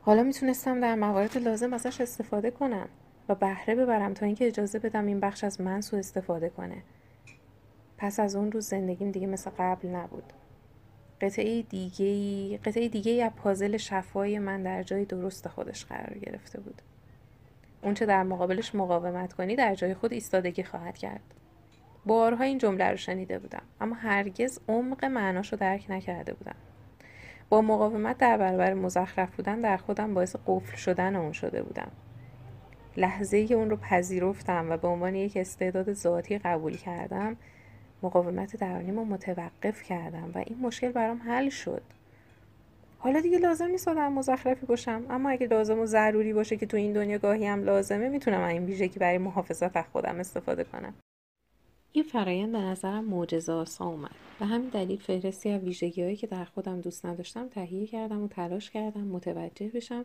حالا 0.00 0.22
می‌تونستم 0.22 0.80
در 0.80 0.94
موارد 0.94 1.38
لازم 1.38 1.72
ازش 1.72 2.00
استفاده 2.00 2.50
کنم 2.50 2.88
و 3.28 3.34
بهره 3.34 3.74
ببرم 3.74 4.14
تا 4.14 4.26
اینکه 4.26 4.46
اجازه 4.46 4.78
بدم 4.78 5.06
این 5.06 5.20
بخش 5.20 5.44
از 5.44 5.60
من 5.60 5.80
سو 5.80 5.96
استفاده 5.96 6.48
کنه. 6.48 6.82
پس 7.98 8.20
از 8.20 8.36
اون 8.36 8.52
روز 8.52 8.66
زندگیم 8.66 9.10
دیگه 9.10 9.26
مثل 9.26 9.50
قبل 9.58 9.88
نبود. 9.88 10.32
قطعه 11.22 11.62
دیگه 11.62 12.58
قطعه 12.58 12.88
دیگه 12.88 13.24
از 13.24 13.32
پازل 13.36 13.76
شفای 13.76 14.38
من 14.38 14.62
در 14.62 14.82
جای 14.82 15.04
درست 15.04 15.48
خودش 15.48 15.84
قرار 15.84 16.18
گرفته 16.18 16.60
بود. 16.60 16.82
اونچه 17.82 18.06
در 18.06 18.22
مقابلش 18.22 18.74
مقاومت 18.74 19.32
کنی 19.32 19.56
در 19.56 19.74
جای 19.74 19.94
خود 19.94 20.12
ایستادگی 20.12 20.62
خواهد 20.62 20.98
کرد. 20.98 21.20
بارها 22.06 22.44
این 22.44 22.58
جمله 22.58 22.90
رو 22.90 22.96
شنیده 22.96 23.38
بودم 23.38 23.62
اما 23.80 23.94
هرگز 23.94 24.60
عمق 24.68 25.04
معناش 25.04 25.52
رو 25.52 25.58
درک 25.58 25.86
نکرده 25.88 26.34
بودم. 26.34 26.56
با 27.48 27.62
مقاومت 27.62 28.18
در 28.18 28.36
برابر 28.36 28.74
مزخرف 28.74 29.36
بودن 29.36 29.60
در 29.60 29.76
خودم 29.76 30.14
باعث 30.14 30.36
قفل 30.46 30.76
شدن 30.76 31.16
اون 31.16 31.32
شده 31.32 31.62
بودم. 31.62 31.90
لحظه 32.96 33.36
ای 33.36 33.54
اون 33.54 33.70
رو 33.70 33.76
پذیرفتم 33.76 34.70
و 34.70 34.76
به 34.76 34.88
عنوان 34.88 35.14
یک 35.14 35.36
استعداد 35.36 35.92
ذاتی 35.92 36.38
قبول 36.38 36.76
کردم 36.76 37.36
مقاومت 38.02 38.56
درونیم 38.56 38.98
رو 38.98 39.04
متوقف 39.04 39.82
کردم 39.82 40.30
و 40.34 40.38
این 40.38 40.58
مشکل 40.58 40.92
برام 40.92 41.18
حل 41.18 41.48
شد. 41.48 41.82
حالا 42.98 43.20
دیگه 43.20 43.38
لازم 43.38 43.66
نیست 43.66 43.88
آدم 43.88 44.12
مزخرفی 44.12 44.66
باشم 44.66 45.06
اما 45.10 45.30
اگه 45.30 45.46
لازم 45.46 45.78
و 45.78 45.86
ضروری 45.86 46.32
باشه 46.32 46.56
که 46.56 46.66
تو 46.66 46.76
این 46.76 46.92
دنیا 46.92 47.18
گاهی 47.18 47.46
هم 47.46 47.64
لازمه 47.64 48.08
می‌تونم 48.08 48.42
این 48.42 48.64
ویژگی 48.64 48.98
برای 48.98 49.18
محافظت 49.18 49.76
از 49.76 49.84
خودم 49.92 50.20
استفاده 50.20 50.64
کنم. 50.64 50.94
این 51.92 52.04
فرایند 52.04 52.52
به 52.52 52.58
نظرم 52.58 53.04
معجزه 53.04 53.52
آسا 53.52 53.84
اومد 53.84 54.10
و 54.40 54.44
همین 54.44 54.68
دلیل 54.68 54.98
فهرستی 54.98 55.50
از 55.50 55.62
ویژگی 55.62 56.02
هایی 56.02 56.16
که 56.16 56.26
در 56.26 56.44
خودم 56.44 56.80
دوست 56.80 57.06
نداشتم 57.06 57.48
تهیه 57.48 57.86
کردم 57.86 58.22
و 58.22 58.28
تلاش 58.28 58.70
کردم 58.70 59.00
متوجه 59.00 59.68
بشم 59.68 60.04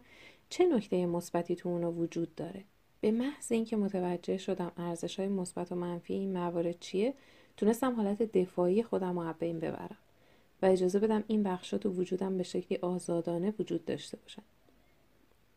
چه 0.49 0.65
نکته 0.65 1.05
مثبتی 1.05 1.55
تو 1.55 1.69
اونا 1.69 1.91
وجود 1.91 2.35
داره. 2.35 2.63
به 3.01 3.11
محض 3.11 3.51
اینکه 3.51 3.77
متوجه 3.77 4.37
شدم 4.37 4.71
ارزش 4.77 5.19
های 5.19 5.29
مثبت 5.29 5.71
و 5.71 5.75
منفی 5.75 6.13
این 6.13 6.33
موارد 6.33 6.79
چیه 6.79 7.13
تونستم 7.57 7.95
حالت 7.95 8.21
دفاعی 8.21 8.83
خودم 8.83 9.19
رو 9.19 9.33
بین 9.33 9.59
ببرم 9.59 9.97
و 10.61 10.65
اجازه 10.65 10.99
بدم 10.99 11.23
این 11.27 11.43
بخشات 11.43 11.81
تو 11.81 11.89
وجودم 11.89 12.37
به 12.37 12.43
شکلی 12.43 12.77
آزادانه 12.77 13.53
وجود 13.59 13.85
داشته 13.85 14.17
باشن. 14.17 14.43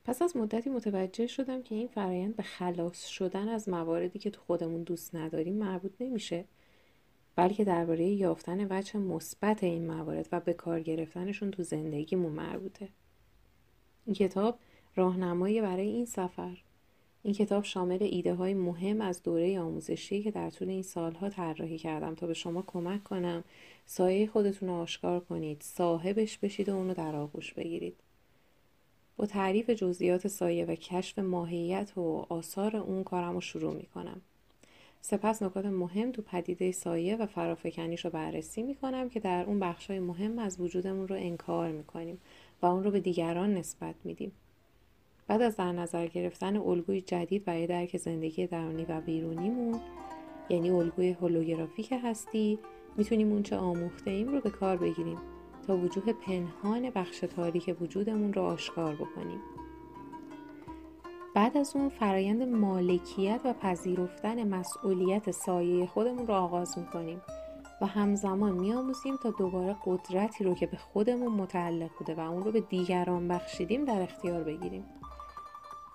پس 0.04 0.22
از 0.22 0.36
مدتی 0.36 0.70
متوجه 0.70 1.26
شدم 1.26 1.62
که 1.62 1.74
این 1.74 1.88
فرایند 1.88 2.36
به 2.36 2.42
خلاص 2.42 3.06
شدن 3.06 3.48
از 3.48 3.68
مواردی 3.68 4.18
که 4.18 4.30
تو 4.30 4.40
خودمون 4.40 4.82
دوست 4.82 5.14
نداریم 5.14 5.54
مربوط 5.54 5.92
نمیشه 6.00 6.44
بلکه 7.36 7.64
درباره 7.64 8.04
یافتن 8.04 8.66
وجه 8.70 8.98
مثبت 8.98 9.64
این 9.64 9.86
موارد 9.86 10.28
و 10.32 10.40
به 10.40 10.52
کار 10.52 10.80
گرفتنشون 10.80 11.50
تو 11.50 11.62
زندگیمون 11.62 12.32
مربوطه. 12.32 12.88
این 14.06 14.14
کتاب 14.14 14.58
راهنمایی 14.96 15.60
برای 15.60 15.88
این 15.88 16.06
سفر 16.06 16.58
این 17.22 17.34
کتاب 17.34 17.64
شامل 17.64 17.98
ایده 18.02 18.34
های 18.34 18.54
مهم 18.54 19.00
از 19.00 19.22
دوره 19.22 19.60
آموزشی 19.60 20.22
که 20.22 20.30
در 20.30 20.50
طول 20.50 20.68
این 20.68 20.82
سالها 20.82 21.28
طراحی 21.28 21.78
کردم 21.78 22.14
تا 22.14 22.26
به 22.26 22.34
شما 22.34 22.64
کمک 22.66 23.04
کنم 23.04 23.44
سایه 23.86 24.26
خودتون 24.26 24.68
رو 24.68 24.74
آشکار 24.74 25.20
کنید 25.20 25.62
صاحبش 25.62 26.38
بشید 26.38 26.68
و 26.68 26.76
اونو 26.76 26.94
در 26.94 27.16
آغوش 27.16 27.54
بگیرید 27.54 27.96
با 29.16 29.26
تعریف 29.26 29.70
جزئیات 29.70 30.28
سایه 30.28 30.64
و 30.64 30.74
کشف 30.74 31.18
ماهیت 31.18 31.98
و 31.98 32.26
آثار 32.28 32.76
اون 32.76 33.04
کارم 33.04 33.34
رو 33.34 33.40
شروع 33.40 33.74
می 33.74 33.86
کنم. 33.86 34.20
سپس 35.00 35.42
نکات 35.42 35.66
مهم 35.66 36.12
تو 36.12 36.22
پدیده 36.22 36.72
سایه 36.72 37.16
و 37.16 37.26
فرافکنیش 37.26 38.04
رو 38.04 38.10
بررسی 38.10 38.62
می 38.62 38.74
کنم 38.74 39.08
که 39.08 39.20
در 39.20 39.44
اون 39.44 39.60
بخشای 39.60 39.98
مهم 39.98 40.38
از 40.38 40.60
وجودمون 40.60 41.08
رو 41.08 41.16
انکار 41.16 41.70
می 41.70 41.84
کنیم 41.84 42.20
و 42.62 42.66
اون 42.66 42.84
رو 42.84 42.90
به 42.90 43.00
دیگران 43.00 43.54
نسبت 43.54 43.94
میدیم. 44.04 44.32
بعد 45.30 45.42
از 45.42 45.56
در 45.56 45.72
نظر 45.72 46.06
گرفتن 46.06 46.56
الگوی 46.56 47.00
جدید 47.00 47.44
برای 47.44 47.66
درک 47.66 47.96
زندگی 47.96 48.46
درونی 48.46 48.84
و 48.84 49.00
بیرونیمون 49.00 49.80
یعنی 50.48 50.70
الگوی 50.70 51.12
هولوگرافیک 51.12 51.94
هستی 52.04 52.58
می‌تونیم 52.96 53.32
اونچه 53.32 53.56
آموخته 53.56 54.10
ایم 54.10 54.28
رو 54.28 54.40
به 54.40 54.50
کار 54.50 54.76
بگیریم 54.76 55.18
تا 55.66 55.76
وجوه 55.76 56.12
پنهان 56.12 56.90
بخش 56.90 57.20
تاریک 57.20 57.76
وجودمون 57.80 58.32
رو 58.32 58.42
آشکار 58.42 58.94
بکنیم. 58.94 59.40
بعد 61.34 61.56
از 61.56 61.76
اون 61.76 61.88
فرایند 61.88 62.42
مالکیت 62.42 63.40
و 63.44 63.52
پذیرفتن 63.52 64.48
مسئولیت 64.48 65.30
سایه 65.30 65.86
خودمون 65.86 66.26
رو 66.26 66.34
آغاز 66.34 66.78
می‌کنیم 66.78 67.20
و 67.80 67.86
همزمان 67.86 68.52
میآموزیم 68.52 69.16
تا 69.16 69.30
دوباره 69.30 69.76
قدرتی 69.84 70.44
رو 70.44 70.54
که 70.54 70.66
به 70.66 70.76
خودمون 70.76 71.32
متعلق 71.32 71.90
بوده 71.98 72.14
و 72.14 72.20
اون 72.20 72.42
رو 72.42 72.52
به 72.52 72.60
دیگران 72.60 73.28
بخشیدیم 73.28 73.84
در 73.84 74.02
اختیار 74.02 74.44
بگیریم. 74.44 74.84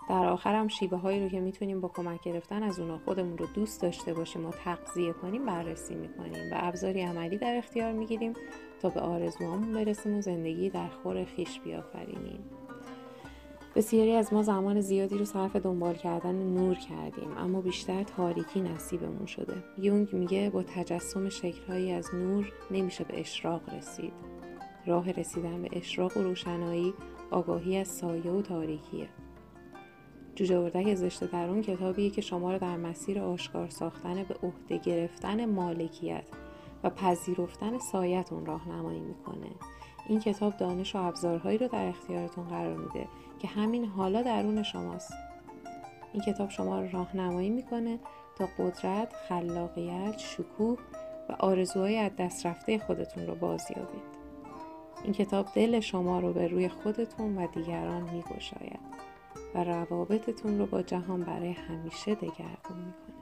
در 0.10 0.26
آخر 0.26 0.56
هم 0.56 0.68
شیوه 0.68 0.98
هایی 0.98 1.24
رو 1.24 1.30
که 1.30 1.40
می‌تونیم 1.40 1.82
با 1.82 1.88
کمک 1.88 2.24
گرفتن 2.24 2.64
از 2.64 2.80
اونا 2.80 2.98
خودمون 2.98 3.38
رو 3.38 3.46
دوست 3.46 3.82
داشته 3.82 4.14
باشیم 4.14 4.46
و 4.46 4.52
تغذیه 4.52 5.14
کنیم 5.14 5.46
بررسی 5.46 5.96
می‌کنیم 5.96 6.54
و 6.54 6.56
ابزاری 6.58 7.02
عملی 7.02 7.38
در 7.38 7.56
اختیار 7.56 7.92
می‌گیریم 7.92 8.34
تا 8.82 8.90
به 8.90 9.00
آرزوهامون 9.00 9.74
برسیم 9.74 10.18
و 10.18 10.22
زندگی 10.22 10.70
در 10.70 10.88
خور 10.88 11.24
خیش 11.24 11.60
بیافرینیم. 11.60 12.40
بسیاری 13.76 14.12
از 14.12 14.34
ما 14.34 14.44
زمان 14.44 14.82
زیادی 14.82 15.18
رو 15.18 15.26
صرف 15.26 15.56
دنبال 15.56 15.94
کردن 15.94 16.36
نور 16.36 16.76
کردیم 16.76 17.38
اما 17.38 17.62
بیشتر 17.62 18.04
تاریکی 18.04 18.62
نصیبمون 18.62 19.26
شده. 19.26 19.54
یونگ 19.78 20.14
میگه 20.14 20.50
با 20.50 20.64
تجسم 20.64 21.30
شکلهایی 21.30 21.92
از 21.92 22.16
نور 22.16 22.52
نمیشه 22.72 23.04
به 23.04 23.20
اشراق 23.20 23.74
رسید. 23.74 24.14
راه 24.86 25.12
رسیدن 25.12 25.62
به 25.62 25.70
اشراق 25.72 26.18
و 26.18 26.24
روشنایی 26.24 26.94
آگاهی 27.32 27.78
از 27.78 27.88
سایه 27.88 28.32
و 28.32 28.42
تاریکیه. 28.42 29.10
جوجه 30.36 30.60
اردک 30.60 30.96
زشته 30.96 31.28
در 31.28 31.50
اون 31.50 31.62
کتابیه 31.62 32.10
که 32.10 32.22
شما 32.22 32.54
رو 32.54 32.60
در 32.60 32.78
مسیر 32.78 33.20
آشکار 33.20 33.70
ساختن 33.70 34.24
به 34.24 34.36
عهده 34.44 34.78
گرفتن 34.78 35.46
مالکیت 35.46 36.24
و 36.84 36.90
پذیرفتن 36.90 37.80
سایتون 37.80 38.46
راهنمایی 38.46 39.00
می‌کنه. 39.00 39.52
این 40.08 40.20
کتاب 40.20 40.58
دانش 40.58 40.96
و 40.96 41.00
ابزارهایی 41.00 41.58
رو 41.58 41.68
در 41.68 41.88
اختیارتون 41.88 42.44
قرار 42.44 42.78
میده 42.78 43.08
که 43.40 43.48
همین 43.48 43.86
حالا 43.86 44.22
درون 44.22 44.64
شماست. 44.64 45.14
این 46.14 46.24
کتاب 46.24 46.50
شما 46.50 46.82
رو 46.82 46.88
راهنمایی 46.92 47.50
می‌کنه 47.50 48.00
تا 48.36 48.48
قدرت، 48.60 49.14
خلاقیت، 49.30 50.18
شکوه 50.18 50.78
و 51.30 51.34
آرزوهای 51.40 51.98
از 51.98 52.12
دست 52.20 52.46
رفته 52.46 52.80
خودتون 52.80 53.28
رو 53.28 53.36
بازیابید. 53.36 54.16
این 55.04 55.14
کتاب 55.14 55.46
دل 55.56 55.80
شما 55.80 56.20
رو 56.20 56.34
به 56.34 56.48
روی 56.48 56.70
خودتون 56.70 57.38
و 57.38 57.48
دیگران 57.48 58.02
میگشاید. 58.02 58.80
و 59.56 59.64
روابطتون 59.64 60.60
رو 60.60 60.66
با 60.66 60.82
جهان 60.82 61.24
برای 61.24 61.52
همیشه 61.52 62.16
دگرگون 62.16 62.78
می‌کنه. 62.78 63.15